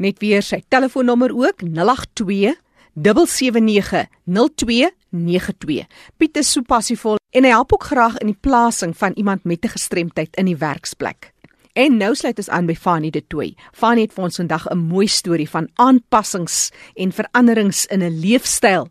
Net 0.00 0.18
weer 0.18 0.42
sy 0.42 0.64
telefoonnommer 0.68 1.36
ook 1.36 1.60
082 1.60 2.56
7790292. 5.12 5.86
Piet 6.16 6.36
is 6.36 6.52
so 6.52 6.62
passievol 6.62 7.18
en 7.30 7.44
hy 7.46 7.50
help 7.50 7.72
ook 7.72 7.84
graag 7.90 8.18
in 8.18 8.32
die 8.32 8.40
plasing 8.40 8.96
van 8.96 9.12
iemand 9.14 9.44
met 9.44 9.64
'n 9.64 9.74
gestremdheid 9.76 10.36
in 10.36 10.46
die 10.46 10.56
werksplek. 10.56 11.32
En 11.72 11.96
nou 11.96 12.14
sluit 12.14 12.38
ons 12.38 12.50
aan 12.50 12.66
by 12.66 12.74
Fanie 12.74 13.10
de 13.10 13.26
Tooi. 13.26 13.54
Fanie 13.72 14.02
het 14.02 14.12
vir 14.12 14.24
ons 14.24 14.36
vandag 14.36 14.66
'n 14.70 14.78
mooi 14.78 15.06
storie 15.06 15.48
van 15.48 15.68
aanpassings 15.74 16.70
en 16.94 17.12
veranderings 17.12 17.86
in 17.86 18.02
'n 18.02 18.20
leefstyl 18.20 18.88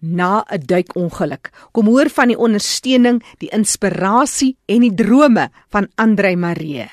na 0.00 0.44
'n 0.50 0.60
duikongeluk. 0.66 1.50
Kom 1.72 1.86
hoor 1.86 2.08
van 2.08 2.28
die 2.28 2.38
ondersteuning, 2.38 3.22
die 3.38 3.48
inspirasie 3.48 4.56
en 4.66 4.80
die 4.80 4.94
drome 4.94 5.50
van 5.68 5.88
Andrei 5.94 6.36
Marie. 6.36 6.90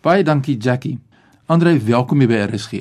Baie 0.00 0.22
dankie 0.22 0.56
Jackie. 0.56 0.98
Andrei, 1.46 1.78
welkom 1.78 2.18
hier 2.18 2.28
by 2.28 2.54
RSG. 2.54 2.72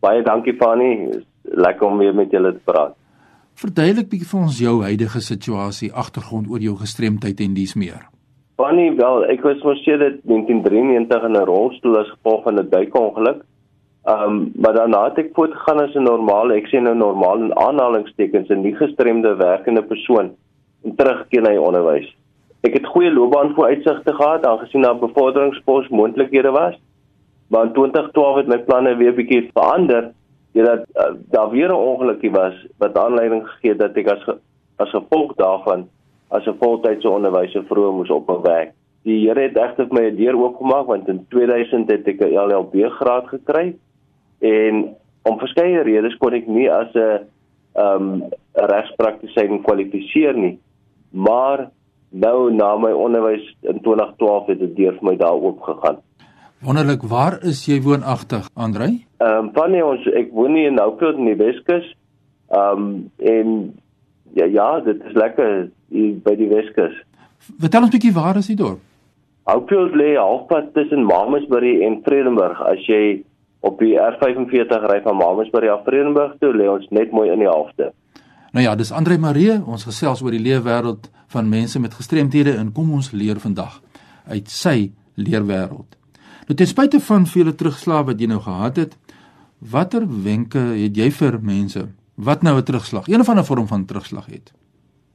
Baie 0.00 0.22
dankie 0.22 0.54
Fanny. 0.56 1.22
Lekker 1.42 1.86
om 1.86 1.98
weer 1.98 2.14
met 2.14 2.30
julle 2.30 2.52
te 2.52 2.60
praat. 2.64 2.96
Verduidelik 3.56 4.10
bietjie 4.12 4.26
vir 4.28 4.40
ons 4.44 4.56
jou 4.60 4.72
huidige 4.84 5.20
situasie, 5.24 5.88
agtergrond 6.02 6.48
oor 6.52 6.60
jou 6.60 6.74
gestremdheid 6.76 7.38
en 7.40 7.54
dies 7.56 7.72
meer. 7.80 8.02
Fanny, 8.60 8.90
wel, 8.98 9.22
ek 9.32 9.46
was 9.48 9.62
mos 9.64 9.78
sedert 9.84 10.18
1993 10.28 11.24
in 11.28 11.36
'n 11.40 11.46
rolstoel 11.48 11.96
as 12.00 12.10
gevolg 12.10 12.42
van 12.44 12.60
'n 12.60 12.68
duikongeluk. 12.68 13.40
Ehm 14.04 14.24
um, 14.24 14.52
maar 14.60 14.74
daarna 14.76 15.04
het 15.04 15.18
ek 15.18 15.32
voortgegaan 15.32 15.80
as 15.80 15.94
'n 15.94 16.04
normale, 16.04 16.54
ek 16.54 16.68
sê 16.68 16.82
nou 16.82 16.94
normaal 16.94 17.38
in 17.44 17.56
aanhalingstekens 17.56 18.50
'n 18.50 18.60
nie 18.60 18.76
gestremde 18.76 19.34
werkende 19.36 19.82
persoon 19.82 20.30
en 20.84 20.96
teruggekeer 20.96 21.42
na 21.42 21.50
die 21.50 21.66
onderwys. 21.68 22.08
Ek 22.60 22.74
het 22.74 22.86
goeie 22.86 23.10
loopbaanvooruitsigte 23.10 24.12
gehad 24.12 24.46
aangesien 24.46 24.82
daar 24.82 24.98
bevorderingspos 24.98 25.88
moontlikhede 25.88 26.50
was. 26.50 26.74
Maar 27.48 27.64
in 27.64 27.72
2012 27.72 28.36
het 28.36 28.46
my 28.46 28.58
planne 28.58 28.96
weer 28.96 29.14
bietjie 29.14 29.50
verander 29.54 30.12
deurdat 30.56 30.86
uh, 30.96 31.12
daar 31.30 31.50
weer 31.50 31.68
'n 31.68 31.84
ongelukkie 31.92 32.30
was 32.30 32.56
wat 32.78 32.96
aanleiding 32.98 33.44
gegee 33.48 33.70
het 33.70 33.78
dat 33.78 33.96
ek 33.96 34.08
as 34.08 34.24
as 34.76 34.90
gevolg 34.90 35.34
daarvan 35.36 35.88
as 36.28 36.46
'n 36.46 36.56
voltydse 36.60 37.10
onderwyser 37.10 37.64
vroeg 37.68 37.94
moes 37.94 38.10
ophou 38.10 38.40
werk. 38.42 38.72
Die 39.02 39.28
Here 39.28 39.40
het 39.40 39.56
egter 39.56 39.86
my 39.90 40.10
'n 40.10 40.16
deur 40.16 40.36
oopgemaak 40.36 40.86
want 40.86 41.08
in 41.08 41.26
2000 41.28 41.90
het 41.90 42.08
ek 42.08 42.20
'n 42.20 42.34
LLB 42.34 42.88
graad 42.98 43.26
gekry 43.28 43.76
en 44.40 44.96
om 45.22 45.38
verskeie 45.38 45.82
redes 45.82 46.16
kon 46.16 46.32
ek 46.32 46.46
nie 46.46 46.70
as 46.70 46.94
'n 46.94 47.20
ehm 47.74 48.02
um, 48.02 48.22
regspraktisyn 48.52 49.62
kwalifiseer 49.62 50.34
nie. 50.34 50.58
Maar 51.10 51.70
nou 52.10 52.52
na 52.54 52.76
my 52.76 52.92
onderwys 52.92 53.56
in 53.60 53.80
2012 53.80 54.46
het 54.46 54.58
dit 54.58 54.76
deur 54.76 54.92
vir 54.92 55.04
my 55.04 55.16
daar 55.16 55.36
oop 55.36 55.60
gegaan. 55.60 55.98
Wonderlik, 56.66 57.02
waar 57.06 57.38
is 57.46 57.64
jy 57.66 57.80
woonagtig, 57.82 58.48
Andrei? 58.54 59.06
Ehm 59.22 59.46
um, 59.46 59.50
van 59.54 59.70
nie 59.70 59.84
ons 59.84 60.06
ek 60.18 60.32
woon 60.34 60.52
nie 60.52 60.66
in 60.66 60.74
Noupoort 60.74 61.16
in 61.16 61.30
die 61.30 61.38
Weskus. 61.38 61.86
Ehm 62.50 62.86
um, 62.86 63.10
en 63.22 63.50
Ja 64.36 64.44
ja, 64.44 64.80
dit 64.80 65.04
is 65.08 65.14
lekker 65.16 65.68
hier 65.88 66.16
by 66.24 66.34
die 66.36 66.48
Weskus. 66.50 66.96
Vertel 67.62 67.86
ons 67.86 67.90
'n 67.90 67.96
bietjie 67.96 68.12
waar 68.12 68.36
is 68.36 68.50
die 68.52 68.56
dorp? 68.56 68.80
Hopefield 69.48 69.94
lê 69.94 70.16
halfpad 70.16 70.74
tussen 70.74 71.04
Mamasbury 71.04 71.82
en 71.86 72.02
Vredenburg. 72.02 72.60
As 72.60 72.86
jy 72.86 73.22
op 73.60 73.78
die 73.78 73.94
R45 73.94 74.84
ry 74.90 75.00
van 75.02 75.16
Mamasbury 75.16 75.68
af 75.68 75.84
Vredenburg 75.84 76.34
toe, 76.38 76.52
lê 76.52 76.68
ons 76.68 76.86
net 76.90 77.10
mooi 77.10 77.30
in 77.30 77.38
die 77.38 77.48
halfte. 77.48 77.92
Nou 78.52 78.64
ja, 78.64 78.74
dis 78.74 78.92
Andre 78.92 79.18
Marie, 79.18 79.62
ons 79.66 79.84
gesels 79.84 80.22
oor 80.22 80.30
die 80.30 80.42
leefwêreld 80.42 81.10
van 81.28 81.48
mense 81.48 81.80
met 81.80 81.94
gestremthede 81.94 82.56
en 82.56 82.72
kom 82.72 82.92
ons 82.92 83.12
leer 83.12 83.40
vandag 83.40 83.80
uit 84.28 84.48
sy 84.48 84.92
leerwêreld. 85.14 85.96
Nou 86.46 86.54
ten 86.54 86.68
spyte 86.70 87.00
van 87.02 87.24
vele 87.26 87.54
terugslae 87.58 88.04
wat 88.06 88.20
jy 88.22 88.28
nou 88.30 88.38
gehad 88.38 88.76
het, 88.78 88.92
watter 89.58 90.04
wenke 90.06 90.60
het 90.78 90.94
jy 90.94 91.08
vir 91.10 91.40
mense 91.42 91.88
wat 92.14 92.42
nou 92.42 92.54
'n 92.56 92.62
terugslag, 92.62 93.08
een 93.08 93.20
of 93.20 93.28
ander 93.28 93.44
vorm 93.44 93.66
van 93.66 93.84
terugslag 93.84 94.26
het? 94.26 94.52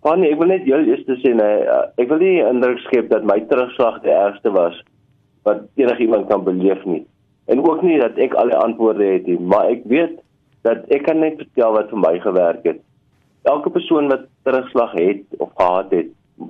Fanny, 0.01 0.27
ek 0.27 0.37
wil 0.37 0.47
net 0.47 0.65
jou 0.65 0.79
eers 0.81 1.05
sê 1.05 1.33
nee, 1.33 1.55
ek 1.97 2.09
wil 2.09 2.17
nie 2.17 2.43
indruk 2.43 2.79
skep 2.79 3.09
dat 3.09 3.23
my 3.23 3.39
terugslag 3.47 4.01
die 4.01 4.11
ergste 4.11 4.51
was 4.51 4.75
wat 5.43 5.61
enigiemand 5.75 6.27
kan 6.27 6.43
beleef 6.43 6.83
nie. 6.85 7.05
En 7.45 7.63
ook 7.63 7.81
nie 7.81 7.99
dat 7.99 8.17
ek 8.17 8.33
alle 8.33 8.55
antwoorde 8.55 9.05
het 9.05 9.25
nie, 9.27 9.39
maar 9.39 9.69
ek 9.69 9.81
weet 9.85 10.19
dat 10.61 10.77
ek 10.89 11.03
kan 11.03 11.19
net 11.19 11.37
vertel 11.37 11.71
wat 11.71 11.89
vir 11.89 11.99
my 11.99 12.19
gewerk 12.19 12.63
het. 12.63 12.79
Elke 13.43 13.69
persoon 13.69 14.07
wat 14.07 14.27
terugslag 14.43 14.91
het 14.91 15.23
of 15.37 15.49
gehad 15.55 15.91
het, 15.91 16.07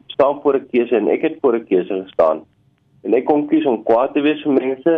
staan 0.07 0.41
voor 0.41 0.55
'n 0.55 0.67
keuse 0.71 0.95
en 0.95 1.07
ek 1.07 1.21
het 1.21 1.37
voor 1.41 1.55
'n 1.55 1.65
keuse 1.65 2.03
gestaan. 2.03 2.41
En 3.03 3.15
ek 3.17 3.25
kon 3.25 3.47
kies 3.49 3.65
om 3.65 3.81
kwaad 3.83 4.13
te 4.13 4.21
wees 4.25 4.41
vir 4.45 4.57
mense. 4.57 4.95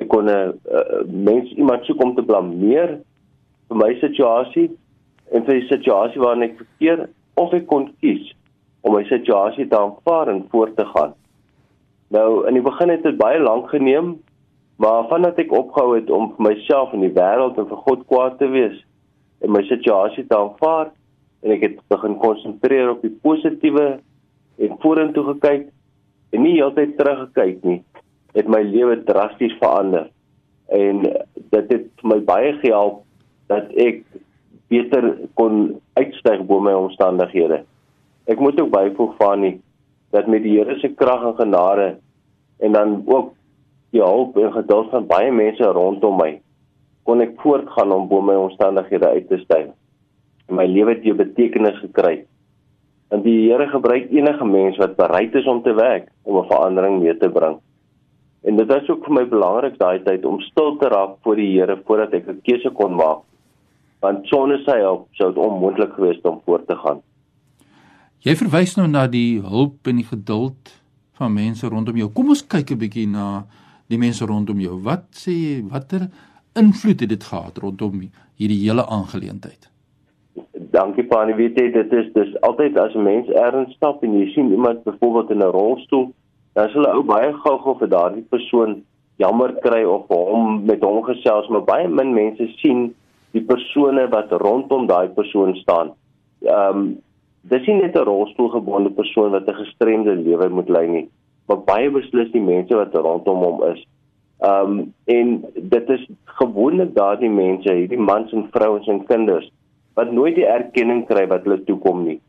Ek 0.00 0.08
kon 0.10 0.26
'n 0.26 0.30
uh, 0.30 0.52
uh, 0.70 1.02
mens 1.06 1.50
iemand 1.54 1.84
soek 1.84 2.02
om 2.02 2.14
te 2.14 2.22
blameer 2.22 2.98
vir 3.68 3.76
my 3.78 3.94
situasie 4.00 4.70
en 5.32 5.44
vir 5.44 5.60
die 5.60 5.68
situasie 5.68 6.20
waarin 6.20 6.48
ek 6.48 6.58
verkeer 6.58 7.08
of 7.36 7.54
ek 7.54 7.66
kon 7.66 7.88
kies 8.00 8.32
om 8.84 8.94
my 8.94 9.04
situasie 9.08 9.66
te 9.68 9.78
aanvaar 9.78 10.28
en 10.28 10.44
voort 10.50 10.76
te 10.76 10.86
gaan. 10.86 11.14
Nou 12.14 12.46
in 12.48 12.54
die 12.54 12.64
begin 12.64 12.92
het 12.92 13.02
dit 13.02 13.16
baie 13.16 13.40
lank 13.40 13.70
geneem, 13.72 14.18
maar 14.76 15.08
vandat 15.08 15.38
ek 15.38 15.54
opgehou 15.54 15.94
het 15.94 16.10
om 16.10 16.32
vir 16.36 16.50
myself 16.50 16.92
en 16.92 17.00
die 17.06 17.14
wêreld 17.14 17.58
en 17.58 17.70
vir 17.70 17.80
God 17.86 18.04
kwaad 18.10 18.38
te 18.38 18.50
wees 18.50 18.76
en 19.40 19.54
my 19.54 19.62
situasie 19.68 20.26
te 20.26 20.36
aanvaar 20.36 20.92
en 21.44 21.54
ek 21.54 21.64
het 21.66 21.80
begin 21.92 22.18
konsentreer 22.20 22.90
op 22.92 23.02
die 23.04 23.12
positiewe 23.24 23.86
en 24.58 24.76
vorentoe 24.82 25.24
gekyk 25.32 25.68
en 26.34 26.42
nie 26.42 26.56
heeltyd 26.58 26.96
teruggekyk 26.98 27.62
nie, 27.66 27.80
het 28.34 28.50
my 28.50 28.60
lewe 28.66 28.98
drasties 29.06 29.54
verander. 29.60 30.10
En 30.74 31.04
dit 31.54 31.70
het 31.70 32.02
my 32.02 32.18
baie 32.26 32.54
gehelp 32.58 33.04
dat 33.52 33.70
ek 33.78 34.02
beter 34.72 35.12
kon 35.38 35.76
uitstyg 36.00 36.42
bo 36.48 36.58
my 36.64 36.74
omstandighede. 36.74 37.62
Ek 38.26 38.40
moet 38.40 38.58
ook 38.60 38.72
byvoeg 38.72 39.14
van 39.20 39.44
nie 39.44 39.54
dat 40.14 40.28
met 40.30 40.44
die 40.44 40.56
Here 40.56 40.78
se 40.78 40.88
krag 40.94 41.24
en 41.26 41.36
genade 41.38 41.88
en 42.62 42.72
dan 42.72 43.02
ook 43.06 43.32
die 43.94 44.02
hulp 44.02 44.36
en 44.38 44.52
geduld 44.54 44.90
van 44.90 45.06
baie 45.10 45.32
mense 45.34 45.70
rondom 45.76 46.18
my 46.18 46.36
kon 47.04 47.20
ek 47.20 47.34
voortgaan 47.42 47.92
om 47.92 48.06
bo 48.08 48.22
my 48.24 48.36
omstandighede 48.40 49.10
uit 49.12 49.26
te 49.28 49.38
styg. 49.42 49.66
My 50.48 50.64
lewe 50.66 50.94
het 50.94 51.04
'n 51.04 51.16
betekenis 51.16 51.78
gekry. 51.80 52.24
En 53.08 53.22
die 53.22 53.50
Here 53.50 53.68
gebruik 53.68 54.10
enige 54.10 54.44
mens 54.44 54.76
wat 54.76 54.96
bereid 54.96 55.34
is 55.34 55.46
om 55.46 55.62
te 55.62 55.74
werk 55.74 56.08
om 56.22 56.36
'n 56.38 56.48
verandering 56.48 57.02
mee 57.02 57.16
te 57.16 57.28
bring. 57.28 57.60
En 58.42 58.56
dit 58.56 58.66
was 58.66 58.88
ook 58.88 59.04
vir 59.04 59.14
my 59.14 59.28
belangrik 59.28 59.78
daai 59.78 60.02
tyd 60.02 60.24
om 60.24 60.40
stil 60.40 60.76
te 60.76 60.88
raak 60.88 61.16
voor 61.22 61.36
die 61.36 61.58
Here 61.58 61.80
voordat 61.84 62.12
ek 62.12 62.28
'n 62.28 62.40
keuse 62.42 62.70
kon 62.70 62.94
maak 62.94 63.22
want 64.04 64.26
sonder 64.28 64.60
sy 64.66 64.78
hulp 64.84 65.08
sou 65.12 65.32
dit 65.32 65.40
onmoontlik 65.40 65.94
gewees 65.96 66.16
het 66.16 66.26
om 66.28 66.40
voort 66.44 66.66
te 66.68 66.76
gaan. 66.76 67.00
Jy 68.24 68.36
verwys 68.36 68.76
nou 68.76 68.86
na 68.88 69.06
die 69.06 69.40
hulp 69.40 69.88
en 69.88 69.96
die 69.96 70.08
geduld 70.08 70.72
van 71.18 71.32
mense 71.32 71.68
rondom 71.68 71.96
jou. 71.96 72.10
Kom 72.12 72.28
ons 72.28 72.46
kyk 72.46 72.70
'n 72.70 72.78
bietjie 72.78 73.08
na 73.08 73.44
die 73.88 73.98
mense 73.98 74.24
rondom 74.26 74.60
jou. 74.60 74.80
Wat 74.82 75.04
sê 75.12 75.62
watter 75.68 76.08
invloed 76.56 77.00
het 77.00 77.08
dit 77.08 77.24
gehad 77.24 77.58
rondom 77.58 78.10
hierdie 78.36 78.62
hele 78.64 78.86
aangeleentheid? 78.86 79.73
Dankie 80.74 81.04
pa, 81.06 81.20
jy 81.28 81.36
weet 81.38 81.58
jy 81.60 81.68
dit 81.70 81.92
is 81.94 82.06
dis 82.16 82.30
altyd 82.46 82.74
as 82.82 82.94
'n 82.98 83.06
mens 83.06 83.28
ergens 83.30 83.74
stap 83.76 84.02
en 84.02 84.16
jy 84.18 84.26
sien 84.32 84.50
iemand 84.50 84.82
byvoorbeeld 84.82 85.30
in 85.30 85.42
'n 85.42 85.54
rolstoel, 85.54 86.10
dan 86.54 86.66
is 86.66 86.74
hulle 86.74 86.90
ou 86.96 87.02
baie 87.02 87.30
gou-gou 87.32 87.74
vir 87.78 87.88
daardie 87.88 88.26
persoon 88.34 88.82
jammer 89.22 89.54
kry 89.62 89.84
of 89.84 90.08
hom 90.08 90.66
met 90.66 90.82
hom 90.82 91.02
gesels, 91.06 91.48
maar 91.48 91.62
baie 91.62 91.88
min 91.88 92.12
mense 92.14 92.48
sien 92.56 92.94
die 93.32 93.44
persone 93.52 94.08
wat 94.10 94.32
rondom 94.32 94.86
daai 94.86 95.08
persoon 95.14 95.54
staan. 95.62 95.94
Ehm 96.42 96.76
um, 96.76 96.98
dis 97.42 97.66
nie 97.66 97.80
net 97.82 97.94
'n 97.96 98.06
rolstoelgebonde 98.10 98.90
persoon 98.90 99.30
wat 99.30 99.46
'n 99.48 99.60
gestremde 99.62 100.14
lewe 100.16 100.48
moet 100.48 100.68
lei 100.68 100.86
nie, 100.88 101.08
maar 101.46 101.58
baie 101.58 101.90
beslis 101.90 102.32
die 102.32 102.46
mense 102.52 102.74
wat 102.74 102.94
rondom 102.94 103.38
hom 103.46 103.62
is. 103.72 103.86
Ehm 104.42 104.78
um, 104.78 104.94
en 105.06 105.44
dit 105.54 105.90
is 105.90 106.08
gewoonlik 106.24 106.94
daardie 106.94 107.30
mense, 107.30 107.72
hierdie 107.72 108.06
mans 108.10 108.32
en 108.32 108.48
vrouens 108.50 108.88
en 108.88 109.06
kinders 109.06 109.50
wat 109.94 110.12
nooit 110.12 110.34
die 110.34 110.46
erkenning 110.46 111.06
kry 111.06 111.26
wat 111.26 111.44
hulle 111.44 111.64
toekom 111.64 112.04
nie. 112.04 112.20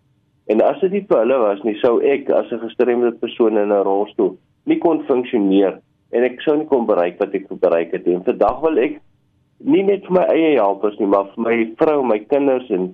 En 0.48 0.62
as 0.62 0.80
dit 0.80 0.92
nie 0.92 1.06
vir 1.10 1.24
hulle 1.24 1.38
was 1.42 1.64
nie, 1.64 1.76
sou 1.82 2.02
ek 2.02 2.30
as 2.30 2.52
'n 2.52 2.60
gestremde 2.60 3.12
persoon 3.12 3.58
in 3.58 3.72
'n 3.72 3.84
rolstoel 3.84 4.38
nie 4.66 4.78
kon 4.82 5.04
funksioneer 5.10 5.80
en 6.16 6.26
ek 6.26 6.42
sou 6.46 6.56
nie 6.58 6.70
kon 6.70 6.88
bereik 6.90 7.20
wat 7.22 7.34
ek 7.38 7.50
bereik 7.62 7.94
het 7.96 8.06
nie. 8.08 8.20
Vandag 8.26 8.62
wil 8.64 8.82
ek 8.82 9.00
nie 9.60 9.84
net 9.84 10.06
vir 10.08 10.18
my 10.20 10.26
eie 10.34 10.54
helpers 10.58 10.98
nie, 11.00 11.10
maar 11.10 11.30
vir 11.34 11.44
my 11.46 11.56
vrou, 11.80 12.04
my 12.04 12.20
kinders 12.32 12.70
en 12.74 12.94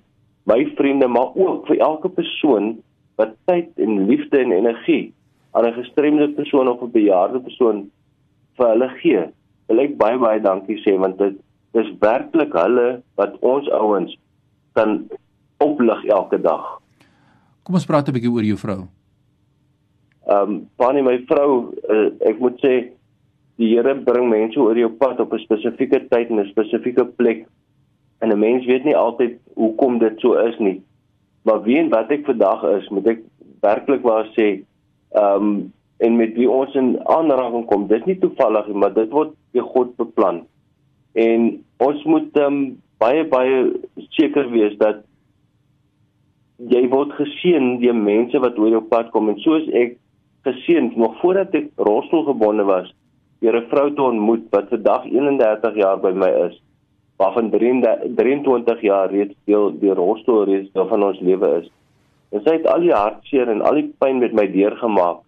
my 0.49 0.59
vriende, 0.77 1.07
maar 1.07 1.35
ook 1.35 1.67
vir 1.67 1.81
elke 1.85 2.09
persoon 2.09 2.75
wat 3.19 3.35
tyd 3.49 3.69
en 3.77 4.07
liefde 4.09 4.39
en 4.39 4.55
energie 4.55 5.13
aan 5.53 5.65
'n 5.65 5.79
gestremde 5.79 6.27
persoon 6.35 6.67
of 6.67 6.81
'n 6.81 6.91
bejaarde 6.91 7.39
persoon 7.39 7.89
vir 8.57 8.67
hulle 8.67 8.89
gee. 9.01 9.23
Wil 9.67 9.79
ek 9.79 9.97
baie 9.97 10.17
baie 10.17 10.39
dankie 10.39 10.79
sê 10.83 10.97
want 10.97 11.17
dit 11.17 11.35
dis 11.73 11.91
werklik 11.99 12.53
hulle 12.53 13.01
wat 13.15 13.37
ons 13.39 13.69
ouens 13.69 14.17
kan 14.73 15.09
oplig 15.57 16.05
elke 16.05 16.41
dag. 16.41 16.81
Kom 17.63 17.75
ons 17.75 17.85
praat 17.85 18.07
'n 18.07 18.13
bietjie 18.13 18.31
oor 18.31 18.43
jou 18.43 18.57
vrou. 18.57 18.87
Ehm 20.27 20.49
um, 20.49 20.69
Bonnie 20.77 21.03
my 21.03 21.17
vrou, 21.27 21.73
uh, 21.89 22.09
ek 22.29 22.39
moet 22.39 22.59
sê 22.61 22.91
die 23.57 23.75
Here 23.75 23.95
bring 23.95 24.29
mense 24.29 24.59
oor 24.59 24.77
jou 24.77 24.89
pad 24.89 25.19
op 25.19 25.33
'n 25.33 25.39
spesifieke 25.39 26.07
tyd 26.09 26.29
en 26.29 26.39
'n 26.39 26.49
spesifieke 26.49 27.05
plek. 27.05 27.45
En 28.21 28.29
'n 28.29 28.39
mens 28.39 28.65
weet 28.65 28.83
nie 28.83 28.95
altyd 28.95 29.39
hoekom 29.55 29.99
dit 29.99 30.19
so 30.19 30.33
is 30.33 30.57
nie. 30.59 30.81
Maar 31.43 31.63
wie 31.63 31.77
en 31.77 31.89
wat 31.89 32.11
ek 32.11 32.25
vandag 32.25 32.63
is, 32.63 32.89
moet 32.89 33.07
ek 33.07 33.21
werklik 33.61 34.01
waar 34.01 34.27
sê, 34.37 34.63
ehm 35.13 35.35
um, 35.35 35.73
en 35.97 36.15
met 36.17 36.33
wie 36.33 36.49
ons 36.49 36.73
in 36.75 36.97
aanraking 37.05 37.65
kom, 37.65 37.87
dis 37.87 38.05
nie 38.05 38.17
toevallig 38.19 38.67
nie, 38.67 38.75
maar 38.75 38.93
dit 38.93 39.09
word 39.09 39.35
deur 39.53 39.63
God 39.63 39.95
beplan. 39.97 40.45
En 41.13 41.63
ons 41.77 42.03
moet 42.03 42.37
ehm 42.37 42.53
um, 42.53 42.81
baie 43.01 43.25
baie 43.25 43.57
seker 44.17 44.49
wees 44.53 44.77
dat 44.77 45.03
jy 46.71 46.85
word 46.89 47.13
geseën 47.17 47.79
deur 47.81 47.97
mense 47.97 48.39
wat 48.39 48.59
oor 48.61 48.75
jou 48.75 48.83
pad 48.89 49.09
kom 49.11 49.29
en 49.33 49.39
soos 49.41 49.67
ek 49.83 49.97
geseën 50.45 50.91
nog 50.97 51.17
voordat 51.21 51.55
ek 51.57 51.71
rolstoelgebonde 51.77 52.65
was 52.69 52.91
deur 53.41 53.57
'n 53.57 53.69
vrou 53.69 53.93
te 53.93 54.01
ontmoet 54.01 54.43
wat 54.51 54.69
vandag 54.69 55.05
31 55.05 55.75
jaar 55.75 55.99
by 55.99 56.11
my 56.13 56.29
is, 56.47 56.61
waarvan 57.17 57.49
23 57.49 58.81
jaar 58.81 59.09
reeds 59.09 59.35
deel 59.45 59.79
die 59.79 59.93
rolstoel 59.93 60.45
reeds 60.45 60.71
deel 60.73 60.87
van 60.87 61.03
ons 61.03 61.19
lewe 61.19 61.49
is. 61.61 61.71
En 62.31 62.41
sy 62.43 62.53
het 62.59 62.67
al 62.67 62.79
die 62.85 62.93
hartseer 62.93 63.49
en 63.49 63.61
al 63.61 63.73
die 63.81 63.93
pyn 63.99 64.19
met 64.19 64.33
my 64.33 64.47
deurgemaak, 64.47 65.19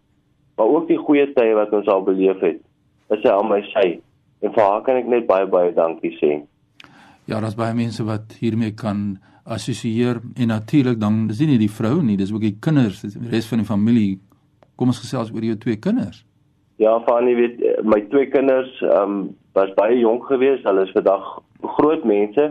maar 0.58 0.68
ook 0.68 0.88
die 0.88 0.98
goeie 0.98 1.26
tye 1.34 1.54
wat 1.54 1.74
ons 1.74 1.88
al 1.88 2.04
beleef 2.04 2.40
het. 2.40 2.62
Is 3.10 3.22
sy 3.22 3.30
aan 3.30 3.50
my 3.50 3.62
sy 3.74 4.00
en 4.42 4.54
vir 4.54 4.64
haar 4.64 4.82
kan 4.82 4.96
ek 4.96 5.10
net 5.10 5.28
baie 5.28 5.46
baie 5.46 5.74
dankie 5.74 6.14
sê. 6.22 6.42
Ja, 7.26 7.40
daar's 7.40 7.56
baie 7.56 7.76
mense 7.76 8.04
wat 8.04 8.36
hiermee 8.40 8.74
kan 8.76 9.18
assosieer 9.44 10.20
en 10.36 10.48
natuurlik 10.48 11.00
dan 11.00 11.28
dis 11.28 11.40
nie 11.40 11.60
die 11.60 11.72
vrou 11.72 12.02
nie, 12.04 12.18
dis 12.20 12.34
ook 12.34 12.44
die 12.44 12.58
kinders, 12.60 13.02
die 13.04 13.30
res 13.32 13.48
van 13.48 13.64
die 13.64 13.68
familie. 13.68 14.20
Kom 14.76 14.92
ons 14.92 15.00
gesels 15.00 15.32
oor 15.32 15.46
jou 15.46 15.56
twee 15.62 15.80
kinders. 15.80 16.24
Ja, 16.82 16.98
van 17.06 17.28
jy 17.30 17.36
weet 17.38 17.64
my 17.88 18.02
twee 18.12 18.28
kinders 18.34 18.72
ehm 18.82 19.16
um, 19.16 19.24
was 19.54 19.70
baie 19.78 20.00
jonk 20.00 20.26
geweest. 20.26 20.66
Hulle 20.66 20.88
is 20.88 20.94
vandag 20.96 21.28
groot 21.78 22.06
mense. 22.10 22.48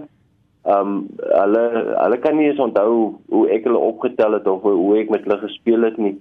Ehm 0.65 0.93
um, 0.93 0.99
hulle 1.21 1.65
hulle 1.99 2.21
kan 2.25 2.37
nie 2.39 2.49
eens 2.49 2.61
onthou 2.63 2.93
hoe 3.29 3.47
ek 3.53 3.67
hulle 3.69 3.81
opgetel 3.93 4.39
het 4.39 4.47
of 4.49 4.63
hoe 4.63 4.99
ek 5.01 5.11
met 5.11 5.27
hulle 5.27 5.41
gespeel 5.43 5.89
het 5.89 5.99
nie. 5.99 6.15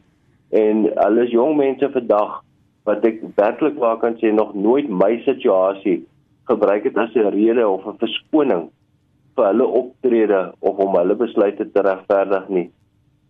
En 0.49 0.87
hulle 0.89 1.27
is 1.27 1.35
jong 1.35 1.55
mense 1.59 1.91
vandag 1.93 2.39
wat 2.89 3.05
ek 3.05 3.21
werklik 3.37 3.77
waar 3.79 3.99
kan 4.01 4.17
sê 4.19 4.33
nog 4.33 4.55
nooit 4.57 4.89
my 4.89 5.13
situasie 5.27 6.01
gebruik 6.51 6.83
het 6.89 6.97
as 6.97 7.15
'n 7.15 7.33
rede 7.33 7.67
of 7.67 7.87
'n 7.87 7.97
verskoning 8.03 8.69
vir 9.35 9.45
hulle 9.45 9.67
optrede 9.81 10.41
of 10.59 10.77
om 10.77 10.95
hulle 10.95 11.15
besluite 11.15 11.71
te 11.71 11.81
regverdig 11.81 12.49
nie. 12.49 12.69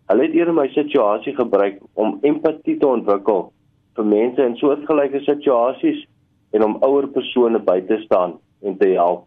Hulle 0.10 0.24
het 0.28 0.34
eerder 0.34 0.54
my 0.54 0.68
situasie 0.68 1.36
gebruik 1.36 1.78
om 1.94 2.18
empatie 2.22 2.78
te 2.80 2.88
ontwikkel 2.88 3.52
vir 3.96 4.06
mense 4.06 4.46
in 4.46 4.58
soortgelyke 4.60 5.22
situasies 5.28 6.06
en 6.52 6.64
om 6.64 6.78
ouer 6.88 7.08
persone 7.08 7.60
by 7.60 7.80
te 7.88 7.98
staan 8.06 8.34
en 8.64 8.78
te 8.78 8.90
help. 8.96 9.24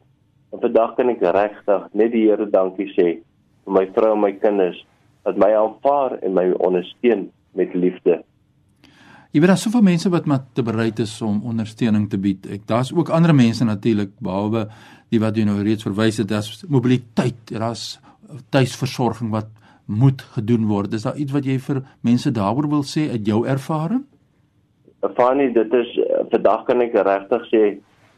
En 0.53 0.61
vandag 0.61 0.95
kan 0.97 1.09
ek 1.09 1.25
regtig 1.37 1.89
net 1.93 2.13
die 2.13 2.27
Here 2.29 2.47
dankie 2.51 2.91
sê 2.93 3.09
vir 3.65 3.73
my 3.79 3.87
vrou 3.97 4.13
en 4.13 4.21
my 4.21 4.33
kinders 4.33 4.85
wat 5.25 5.41
my 5.41 5.51
aanvaar 5.57 6.19
en 6.23 6.35
my 6.35 6.51
ondersteun 6.59 7.31
met 7.55 7.75
liefde. 7.75 8.23
Jy 9.35 9.41
weet 9.43 9.51
daar's 9.51 9.65
soveel 9.67 9.83
mense 9.83 10.11
wat 10.15 10.29
maar 10.31 10.45
te 10.55 10.63
bereid 10.63 11.01
is 11.03 11.13
om 11.27 11.41
ondersteuning 11.51 12.05
te 12.07 12.21
bied. 12.23 12.45
Ek 12.55 12.69
daar's 12.71 12.93
ook 12.95 13.09
ander 13.11 13.35
mense 13.35 13.67
natuurlik 13.67 14.13
behalwe 14.23 14.69
die 15.11 15.19
wat 15.19 15.35
jy 15.35 15.43
nou 15.49 15.57
reeds 15.59 15.83
verwys 15.83 16.21
het, 16.23 16.29
daar's 16.31 16.63
mobiliteit, 16.71 17.51
daar's 17.51 17.99
tuisversorging 18.55 19.33
wat 19.35 19.51
moet 19.91 20.23
gedoen 20.37 20.69
word. 20.71 20.95
Is 20.95 21.03
daar 21.03 21.19
iets 21.19 21.35
wat 21.35 21.51
jy 21.51 21.59
vir 21.67 21.83
mense 22.07 22.31
daaroor 22.31 22.71
wil 22.77 22.87
sê 22.87 23.09
uit 23.11 23.27
jou 23.27 23.43
ervaring? 23.43 24.05
Fanie, 25.19 25.51
dit 25.53 25.77
is 25.83 25.91
vandag 26.31 26.63
kan 26.71 26.87
ek 26.87 26.95
regtig 26.95 27.51
sê 27.51 27.65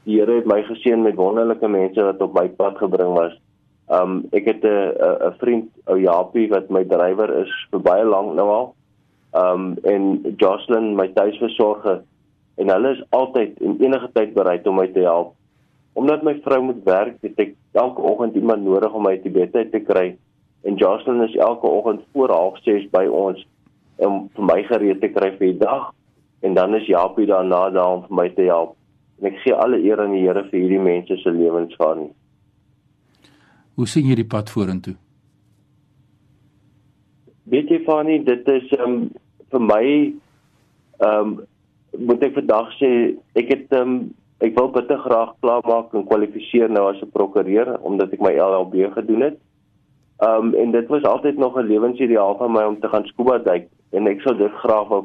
die 0.05 0.21
Here 0.21 0.37
het 0.37 0.47
my 0.47 0.61
geseën 0.69 1.01
met 1.03 1.17
wonderlike 1.17 1.67
mense 1.67 2.11
wat 2.13 2.21
op 2.21 2.37
my 2.37 2.45
pad 2.61 2.77
gebring 2.77 3.17
was. 3.17 3.33
Um 3.89 4.27
ek 4.37 4.53
het 4.53 4.65
'n 4.69 4.93
'n 5.01 5.35
vriend, 5.41 5.73
ou 5.89 5.97
Japie 5.97 6.49
wat 6.53 6.69
my 6.69 6.85
drywer 6.85 7.41
is 7.41 7.51
vir 7.73 7.81
baie 7.81 8.05
lank 8.05 8.37
nou 8.37 8.49
al. 8.53 8.76
Um 9.37 9.75
en 9.85 10.35
Jocelyn, 10.41 10.95
my 10.97 11.09
tuisversorger 11.17 12.03
en 12.57 12.71
hulle 12.73 12.93
is 12.97 13.03
altyd 13.17 13.59
en 13.61 13.77
enige 13.85 14.09
tyd 14.17 14.33
bereid 14.35 14.67
om 14.67 14.79
my 14.81 14.87
te 14.93 15.05
help. 15.05 15.35
Omdat 15.97 16.25
my 16.25 16.35
vrou 16.45 16.63
moet 16.63 16.81
werk, 16.85 17.19
het 17.25 17.41
ek 17.41 17.53
elke 17.77 18.01
oggend 18.01 18.37
iemand 18.37 18.65
nodig 18.65 18.93
om 18.93 19.05
my 19.05 19.17
te 19.21 19.33
bed 19.33 19.53
te 19.53 19.81
kry. 19.85 20.17
En 20.65 20.77
Jocelyn 20.81 21.23
is 21.29 21.37
elke 21.37 21.69
oggend 21.69 22.05
voor 22.13 22.33
06:30 22.33 22.89
by 22.91 23.05
ons 23.07 23.45
om 23.97 24.27
vir 24.35 24.45
my 24.45 24.63
gereed 24.63 25.01
te 25.01 25.09
kry 25.13 25.31
vir 25.37 25.53
die 25.53 25.61
dag 25.61 25.93
en 26.41 26.55
dan 26.55 26.75
is 26.75 26.87
Japie 26.87 27.27
daarna 27.27 27.71
daar 27.71 27.93
om 27.97 28.05
vir 28.09 28.17
my 28.17 28.29
te 28.35 28.49
help. 28.49 28.77
En 29.21 29.31
ek 29.33 29.41
gee 29.45 29.55
alle 29.55 29.81
eer 29.81 30.01
aan 30.01 30.13
die 30.13 30.25
Here 30.27 30.45
vir 30.51 30.61
hierdie 30.61 30.83
mense 30.83 31.17
se 31.17 31.33
lewens 31.33 31.75
gaan. 31.81 32.09
Hoe 33.77 33.87
sien 33.89 34.09
jy 34.09 34.17
die 34.21 34.29
pad 34.29 34.51
vorentoe? 34.53 34.95
Weet 37.53 37.71
jy 37.71 37.81
Fanie, 37.87 38.21
dit 38.25 38.49
is 38.49 38.73
um, 38.79 39.11
vir 39.51 39.61
my 39.61 39.87
ehm 41.01 41.21
um, 41.21 41.37
moet 41.97 42.23
ek 42.23 42.35
vandag 42.37 42.73
sê 42.79 42.91
ek 43.41 43.49
het 43.53 43.73
ehm 43.73 43.83
um, 43.83 44.15
ek 44.45 44.57
wil 44.59 44.69
bitter 44.69 44.99
graag 45.01 45.33
klaarmaak 45.41 45.95
en 45.97 46.05
kwalifiseer 46.09 46.69
nou 46.69 46.89
as 46.91 47.01
'n 47.03 47.13
prokureur 47.13 47.79
omdat 47.81 48.13
ek 48.13 48.21
my 48.21 48.35
LLB 48.37 48.93
gedoen 48.93 49.23
het. 49.29 49.39
Ehm 50.21 50.49
um, 50.49 50.55
en 50.55 50.71
dit 50.71 50.89
was 50.89 51.03
altyd 51.03 51.39
nog 51.39 51.57
'n 51.57 51.69
lewensideaal 51.73 52.37
van 52.37 52.53
my 52.53 52.65
om 52.65 52.81
te 52.81 52.89
gaan 52.89 53.07
scuba 53.07 53.39
duik 53.39 53.69
en 53.93 54.07
ek 54.07 54.21
sou 54.21 54.37
dit 54.37 54.53
graag 54.53 54.89
wou 54.89 55.05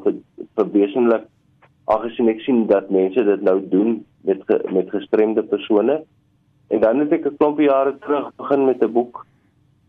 verbesenlik 0.54 1.24
aangesien 1.84 2.28
ek 2.28 2.40
sien 2.40 2.66
dat 2.66 2.90
mense 2.90 3.24
dit 3.24 3.42
nou 3.42 3.60
doen 3.68 4.04
met 4.20 4.40
met 4.72 4.90
gestremde 4.90 5.42
persone. 5.42 6.02
En 6.68 6.80
dan 6.80 6.98
het 6.98 7.12
ek 7.12 7.26
'n 7.26 7.36
klompie 7.36 7.68
jare 7.68 7.98
terug 7.98 8.32
begin 8.36 8.64
met 8.64 8.82
'n 8.82 8.92
boek. 8.92 9.26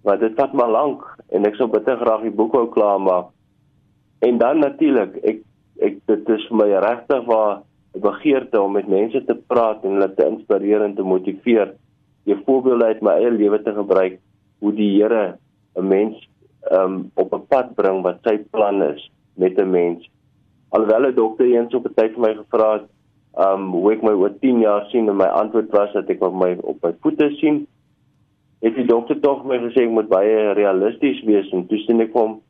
Maar 0.03 0.19
dit 0.19 0.33
vat 0.35 0.53
maar 0.53 0.69
lank 0.69 1.15
en 1.29 1.45
ek 1.45 1.55
sou 1.55 1.69
bitter 1.69 1.97
graag 1.97 2.21
die 2.21 2.37
boek 2.39 2.51
wou 2.51 2.67
klaarmaak. 2.69 3.25
En 4.23 4.37
dan 4.41 4.63
natuurlik, 4.63 5.17
ek 5.23 5.41
ek 5.83 5.95
dit 6.07 6.29
is 6.35 6.43
vir 6.49 6.57
my 6.57 6.67
regtig 6.85 7.25
waar 7.27 7.63
'n 7.95 8.01
begeerte 8.01 8.61
om 8.61 8.71
met 8.71 8.87
mense 8.87 9.23
te 9.25 9.35
praat 9.35 9.83
en 9.83 9.97
hulle 9.97 10.13
te 10.13 10.25
inspireer 10.25 10.81
en 10.81 10.95
te 10.95 11.03
motiveer. 11.03 11.73
Die 12.25 12.37
voorbeelde 12.45 12.85
uit 12.85 13.01
my 13.01 13.17
eie 13.19 13.31
lewe 13.31 13.59
te 13.61 13.73
gebruik 13.73 14.19
hoe 14.59 14.73
die 14.73 14.91
Here 15.01 15.37
'n 15.75 15.87
mens 15.87 16.29
um, 16.71 17.11
op 17.15 17.33
'n 17.33 17.47
pad 17.47 17.75
bring 17.75 18.01
wat 18.01 18.19
sy 18.23 18.37
plan 18.51 18.83
is 18.83 19.11
met 19.35 19.57
'n 19.59 19.69
mens 19.69 20.09
alhoewel 20.73 21.07
'n 21.07 21.15
dokter 21.15 21.45
eens 21.45 21.73
op 21.73 21.85
'n 21.85 21.93
tyd 21.93 22.13
vir 22.13 22.21
my 22.21 22.33
gevra 22.35 22.73
het 22.73 22.87
um 23.47 23.71
hoe 23.71 23.91
ek 23.93 24.01
my 24.03 24.11
oor 24.11 24.33
10 24.39 24.59
jaar 24.59 24.85
sien 24.89 25.09
en 25.09 25.15
my 25.15 25.29
antwoord 25.41 25.69
was 25.71 25.93
dat 25.93 26.09
ek 26.09 26.21
op 26.21 26.33
my 26.33 26.57
op 26.61 26.77
my 26.81 26.93
voete 27.01 27.29
sien 27.41 27.67
het 28.61 28.75
die 28.75 28.85
dokter 28.85 29.19
tog 29.19 29.45
my 29.45 29.57
gesê 29.57 29.85
ek 29.85 29.89
moet 29.89 30.09
baie 30.09 30.53
realisties 30.53 31.23
wees 31.23 31.51
en 31.51 31.67
toe 31.67 31.77
sien 31.77 32.01
ek 32.01 32.13
hom 32.13 32.41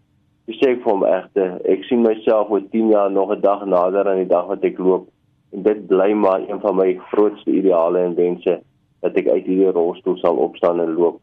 toe 0.45 0.55
sê 0.59 0.73
ek 0.73 0.83
vir 0.83 0.91
hom 0.91 1.05
egte 1.07 1.47
ek 1.73 1.87
sien 1.87 2.03
myself 2.03 2.51
oor 2.51 2.63
10 2.75 2.93
jaar 2.95 3.11
nog 3.11 3.31
'n 3.31 3.41
dag 3.41 3.65
nader 3.65 4.09
aan 4.09 4.21
die 4.23 4.33
dag 4.35 4.47
wat 4.47 4.63
ek 4.63 4.79
loop 4.79 5.07
en 5.53 5.63
dit 5.63 5.87
bly 5.87 6.13
maar 6.13 6.41
een 6.41 6.59
van 6.59 6.75
my 6.75 6.93
grootste 7.11 7.51
ideale 7.51 7.99
en 7.99 8.15
wense 8.15 8.61
dat 9.01 9.17
ek 9.17 9.27
uit 9.27 9.45
hierdie 9.45 9.71
rolstoel 9.71 10.17
sal 10.17 10.37
opstaan 10.37 10.79
en 10.79 10.95
loop 10.95 11.19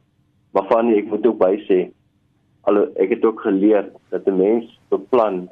maar 0.53 0.67
van 0.69 0.93
ek 0.95 1.11
moet 1.11 1.27
ook 1.27 1.39
by 1.39 1.55
sê 1.69 1.81
al 2.69 2.85
ek 2.97 3.17
het 3.17 3.25
ook 3.25 3.41
geleer 3.41 3.91
dat 4.11 4.27
'n 4.27 4.37
mens 4.37 4.79
beplan 4.89 5.49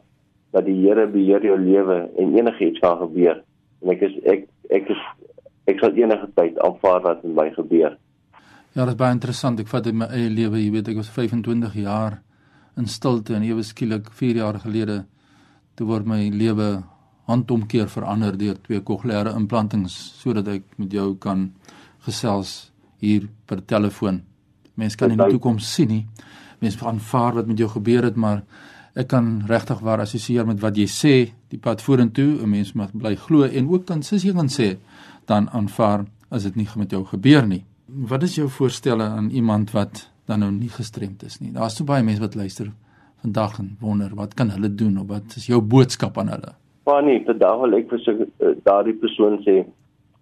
dat 0.51 0.65
die 0.65 0.77
Here 0.83 1.07
beheer 1.07 1.45
jou 1.45 1.59
lewe 1.61 1.99
en 2.17 2.37
enigiets 2.37 2.81
kan 2.81 2.99
gebeur. 3.03 3.43
En 3.83 3.93
ek 3.95 4.05
is 4.07 4.15
ek 4.25 4.47
ek 4.71 4.93
is 4.95 5.03
ek 5.69 5.81
sal 5.83 5.97
enige 5.97 6.29
tyd 6.35 6.59
aanvaar 6.65 7.03
wat 7.05 7.25
met 7.25 7.35
my 7.35 7.49
gebeur. 7.57 7.99
Ja, 8.73 8.85
dit 8.85 8.95
is 8.95 9.01
baie 9.01 9.13
interessant. 9.13 9.61
Ek 9.61 9.69
vat 9.69 9.87
in 9.87 9.99
my 10.01 10.09
eie 10.15 10.31
lewe, 10.31 10.61
jy 10.61 10.71
weet, 10.73 10.89
ek 10.89 11.01
was 11.01 11.11
25 11.13 11.75
jaar 11.83 12.21
in 12.79 12.87
stilte 12.87 13.35
en 13.35 13.43
ewe 13.43 13.63
skielik 13.63 14.11
4 14.15 14.37
jaar 14.37 14.59
gelede 14.63 15.03
toe 15.75 15.87
word 15.87 16.07
my 16.07 16.29
lewe 16.31 16.83
handomkeer 17.29 17.91
verander 17.93 18.39
deur 18.39 18.57
twee 18.65 18.81
kokleaire 18.81 19.35
implantings 19.37 19.95
sodat 20.23 20.49
ek 20.49 20.65
met 20.81 20.93
jou 20.93 21.13
kan 21.21 21.51
gesels 22.07 22.71
hier 23.03 23.29
per 23.47 23.61
telefoon. 23.67 24.23
Mense 24.79 24.97
kan 24.99 25.13
nie 25.13 25.19
die 25.19 25.37
toekoms 25.37 25.69
sien 25.75 25.91
nie. 25.93 26.05
Mense 26.63 26.81
aanvaar 26.87 27.39
wat 27.39 27.51
met 27.51 27.61
jou 27.61 27.69
gebeur 27.71 28.09
het, 28.09 28.17
maar 28.17 28.43
ek 28.99 29.11
kan 29.13 29.29
regtig 29.47 29.83
waar 29.85 30.03
assosieer 30.03 30.47
met 30.47 30.61
wat 30.63 30.79
jy 30.79 30.87
sê, 30.91 31.15
die 31.53 31.61
pad 31.63 31.83
vorentoe, 31.83 32.43
'n 32.43 32.51
mens 32.51 32.73
moet 32.75 32.93
bly 32.93 33.15
glo 33.17 33.45
en 33.45 33.69
ook 33.69 33.87
dan 33.87 34.03
sies 34.03 34.25
jy 34.25 34.33
gaan 34.33 34.49
sê 34.49 34.79
dan 35.27 35.49
aanvaar 35.51 36.07
as 36.31 36.43
dit 36.43 36.57
nie 36.57 36.69
met 36.77 36.91
jou 36.91 37.05
gebeur 37.05 37.47
nie. 37.47 37.65
Wat 37.87 38.23
is 38.23 38.35
jou 38.35 38.49
voorstelle 38.49 39.05
aan 39.05 39.31
iemand 39.31 39.71
wat 39.71 40.09
dan 40.29 40.45
nou 40.45 40.51
nie 40.53 40.71
gestremd 40.73 41.25
is 41.25 41.41
nie? 41.41 41.53
Daar's 41.53 41.77
so 41.81 41.89
baie 41.89 42.05
mense 42.05 42.23
wat 42.23 42.37
luister 42.37 42.71
vandag 43.23 43.59
en 43.59 43.77
wonder 43.81 44.15
wat 44.15 44.35
kan 44.39 44.53
hulle 44.55 44.71
doen 44.75 44.99
of 45.01 45.09
wat 45.09 45.37
is 45.41 45.49
jou 45.49 45.61
boodskap 45.61 46.19
aan 46.19 46.33
hulle? 46.35 46.55
Fanny, 46.89 47.19
vandag 47.27 47.61
wil 47.63 47.77
ek 47.79 47.91
vir 47.91 48.03
so, 48.05 48.27
uh, 48.27 48.55
daardie 48.65 48.97
persoon 48.97 49.41
sê 49.47 49.61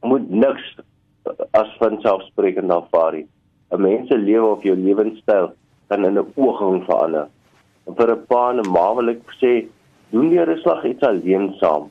moet 0.06 0.28
niks 0.30 0.64
uh, 0.78 1.34
as 1.58 1.70
van 1.80 1.98
selfsprekend 2.04 2.72
aanvaar 2.72 3.18
nie. 3.18 3.26
'n 3.74 3.82
Mens 3.82 4.08
se 4.08 4.18
lewe 4.18 4.46
of 4.46 4.62
jou 4.62 4.76
lewenstyl 4.78 5.50
kan 5.88 6.04
in 6.04 6.18
'n 6.18 6.32
ooging 6.36 6.84
verander. 6.86 7.28
En 7.86 7.94
vir 7.98 8.10
'n 8.14 8.26
pa 8.30 8.50
en 8.50 8.60
'n 8.62 8.70
ma 8.70 8.94
wil 8.94 9.10
ek 9.10 9.22
sê, 9.42 9.66
doen 10.10 10.30
die 10.30 10.60
slag 10.62 10.84
iets 10.84 11.02
alleen 11.02 11.54
saam. 11.60 11.90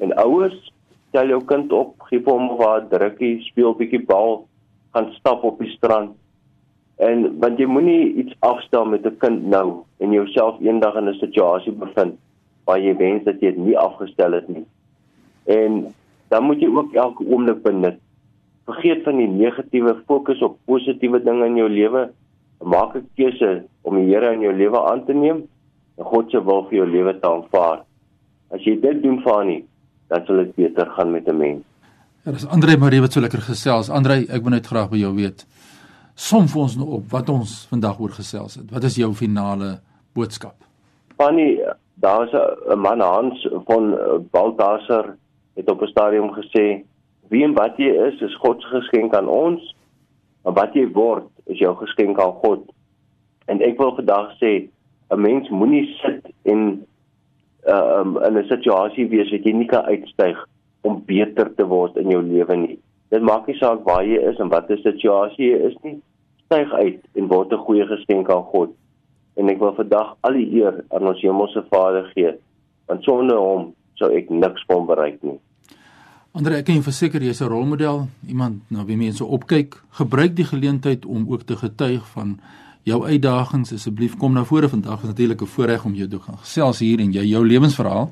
En 0.00 0.16
ouers, 0.16 0.72
tel 1.12 1.28
jou 1.28 1.42
kind 1.44 1.72
op, 1.72 1.94
gee 2.08 2.22
hom 2.24 2.50
'n 2.50 2.56
waar 2.56 2.88
drukkie, 2.88 3.42
speel 3.50 3.74
bietjie 3.74 4.04
bal, 4.06 4.46
gaan 4.92 5.12
stap 5.18 5.44
op 5.44 5.58
die 5.58 5.70
strand. 5.76 6.16
En 7.00 7.22
want 7.40 7.58
jy 7.58 7.66
moenie 7.66 8.12
iets 8.20 8.34
afstel 8.44 8.84
met 8.84 9.06
'n 9.06 9.16
kind 9.18 9.46
nou 9.48 9.84
en 9.98 10.12
jouself 10.12 10.60
eendag 10.60 10.96
in 11.00 11.08
'n 11.08 11.20
situasie 11.20 11.72
bevind 11.72 12.18
waar 12.64 12.80
jy 12.80 12.96
wens 12.96 13.24
dat 13.24 13.40
jy 13.40 13.50
dit 13.50 13.64
nie 13.64 13.78
afgestel 13.78 14.32
het 14.32 14.48
nie. 14.48 14.66
En 15.44 15.94
dan 16.28 16.44
moet 16.44 16.60
jy 16.60 16.68
ook 16.68 16.92
elke 16.94 17.24
oomblik 17.24 17.62
benut. 17.62 17.98
Vergeet 18.64 19.02
van 19.02 19.16
die 19.16 19.28
negatiewe, 19.28 19.96
fokus 20.06 20.42
op 20.42 20.58
positiewe 20.64 21.22
dinge 21.22 21.46
in 21.46 21.56
jou 21.56 21.68
lewe 21.68 22.10
maak 22.62 22.94
'n 22.94 23.08
keuse 23.16 23.64
om 23.82 23.96
die 23.96 24.14
Here 24.14 24.32
in 24.32 24.40
jou 24.40 24.52
lewe 24.52 24.80
aan 24.90 25.04
te 25.04 25.12
neem 25.12 25.48
en 25.96 26.04
God 26.04 26.30
se 26.30 26.44
wil 26.44 26.66
vir 26.68 26.78
jou 26.78 26.90
lewe 26.90 27.18
te 27.18 27.26
aanvaar. 27.28 27.84
As 28.50 28.62
jy 28.64 28.80
dit 28.80 29.02
doen 29.02 29.22
nie, 29.46 29.64
dan 30.08 30.24
sal 30.26 30.36
dit 30.36 30.54
beter 30.54 30.86
gaan 30.86 31.10
met 31.10 31.28
'n 31.28 31.36
mens. 31.36 31.62
Ja, 32.24 32.32
dis 32.32 32.46
Andre 32.46 32.76
Marie 32.76 33.00
wat 33.00 33.12
so 33.12 33.20
lekker 33.20 33.40
gesels. 33.40 33.88
Andre, 33.88 34.26
ek 34.28 34.42
wil 34.42 34.50
net 34.50 34.66
graag 34.66 34.90
by 34.90 34.96
jou 34.96 35.14
weet. 35.14 35.46
Som 36.20 36.48
vir 36.52 36.60
ons 36.66 36.76
nou 36.76 36.88
op 36.98 37.12
wat 37.14 37.30
ons 37.32 37.52
vandag 37.70 38.00
oor 38.02 38.12
gesels 38.12 38.58
het. 38.58 38.66
Wat 38.68 38.84
is 38.84 38.98
jou 39.00 39.08
finale 39.16 39.78
boodskap? 40.12 40.56
Fanny, 41.16 41.56
daar's 41.96 42.32
'n 42.32 42.78
man 42.78 43.00
Hans 43.00 43.48
van 43.64 43.96
Baltasar 44.30 45.16
het 45.56 45.70
op 45.70 45.82
'n 45.82 45.86
stadium 45.86 46.30
gesê, 46.30 46.84
"Wie 47.28 47.44
en 47.44 47.54
wat 47.54 47.76
jy 47.76 47.90
is, 48.08 48.20
is 48.20 48.36
God 48.36 48.62
se 48.62 48.68
geskenk 48.68 49.14
aan 49.14 49.28
ons." 49.28 49.74
Maar 50.42 50.52
wat 50.52 50.74
jy 50.74 50.92
word 50.92 51.28
is 51.46 51.58
jou 51.58 51.76
geskenk 51.76 52.20
aan 52.20 52.32
God. 52.32 52.72
En 53.46 53.60
ek 53.62 53.78
wil 53.78 53.94
vandag 53.94 54.36
sê 54.38 54.68
'n 55.10 55.20
mens 55.20 55.48
moenie 55.48 55.86
sit 56.02 56.32
en 56.42 56.86
uh, 57.66 58.00
um, 58.00 58.18
in 58.22 58.38
'n 58.38 58.48
situasie 58.48 59.08
wees 59.08 59.30
wat 59.30 59.44
jy 59.44 59.52
nie 59.52 59.66
kan 59.66 59.84
uitstyg 59.84 60.46
om 60.80 61.02
beter 61.06 61.54
te 61.54 61.66
word 61.66 61.96
in 61.96 62.08
jou 62.10 62.22
lewe 62.22 62.56
nie. 62.56 62.78
Dit 63.08 63.22
maak 63.22 63.46
nie 63.46 63.56
saak 63.56 63.84
waar 63.84 64.04
jy 64.04 64.20
is 64.30 64.38
en 64.38 64.48
watter 64.48 64.78
situasie 64.78 65.50
jy 65.50 65.58
is 65.70 65.76
nie. 65.82 66.00
Styg 66.50 66.72
uit 66.74 67.04
en 67.14 67.28
word 67.30 67.52
'n 67.52 67.62
goeie 67.64 67.86
geskenk 67.86 68.30
aan 68.30 68.42
God. 68.42 68.70
En 69.38 69.48
ek 69.48 69.58
wil 69.58 69.74
vandag 69.74 70.16
al 70.20 70.32
die 70.32 70.50
eer 70.58 70.84
aan 70.90 71.06
ons 71.06 71.20
Hemelse 71.22 71.62
Vader 71.70 72.10
gee. 72.14 72.32
Want 72.86 73.04
sonder 73.04 73.36
hom 73.38 73.74
sou 73.94 74.10
ek 74.10 74.30
niks 74.30 74.64
kon 74.66 74.86
bereik 74.86 75.22
nie. 75.22 75.38
Andre, 76.32 76.56
ek 76.56 76.64
kan 76.64 76.74
jou 76.74 76.82
verseker 76.82 77.22
jy's 77.22 77.40
'n 77.40 77.48
rolmodel, 77.48 78.08
iemand 78.26 78.62
na 78.68 78.84
wie 78.84 78.96
mense 78.96 79.24
opkyk. 79.24 79.78
Gebruik 79.90 80.34
die 80.34 80.44
geleentheid 80.44 81.06
om 81.06 81.26
ook 81.28 81.42
te 81.42 81.56
getuig 81.56 82.06
van 82.06 82.40
jou 82.82 83.06
uitdagings. 83.06 83.72
Asseblief 83.72 84.16
kom 84.16 84.32
na 84.32 84.44
vore 84.44 84.68
vandag. 84.68 85.00
Dit 85.00 85.02
is 85.02 85.08
natuurlik 85.08 85.42
'n 85.42 85.46
voorreg 85.46 85.84
om 85.84 85.94
jou 85.94 86.08
te 86.08 86.18
gaan 86.18 86.38
gesels 86.38 86.78
hier 86.78 86.98
en 86.98 87.12
jy 87.12 87.24
jou 87.24 87.46
lewensverhaal 87.46 88.10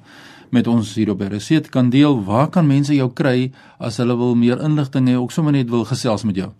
met 0.50 0.66
ons 0.66 0.94
hier 0.94 1.10
op 1.10 1.20
RC 1.20 1.70
kan 1.70 1.90
deel. 1.90 2.24
Waar 2.24 2.48
kan 2.48 2.66
mense 2.66 2.94
jou 2.94 3.10
kry 3.12 3.50
as 3.78 3.96
hulle 3.96 4.16
wil 4.16 4.34
meer 4.34 4.62
inligting 4.62 5.08
hê, 5.08 5.16
ook 5.16 5.30
sommer 5.30 5.52
net 5.52 5.70
wil 5.70 5.84
gesels 5.84 6.24
met 6.24 6.36
jou? 6.36 6.50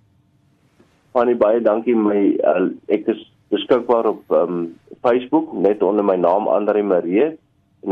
Fanny, 1.13 1.35
baie 1.39 1.61
dankie 1.65 1.97
my 1.97 2.37
uh, 2.45 2.69
ek 2.93 3.09
is 3.15 3.21
beskikbaar 3.53 4.07
op 4.13 4.23
um, 4.35 4.57
Facebook 5.03 5.53
net 5.57 5.83
onder 5.83 6.05
my 6.05 6.17
naam 6.21 6.49
Andre 6.53 6.83
Marie 6.83 7.25
en 7.25 7.37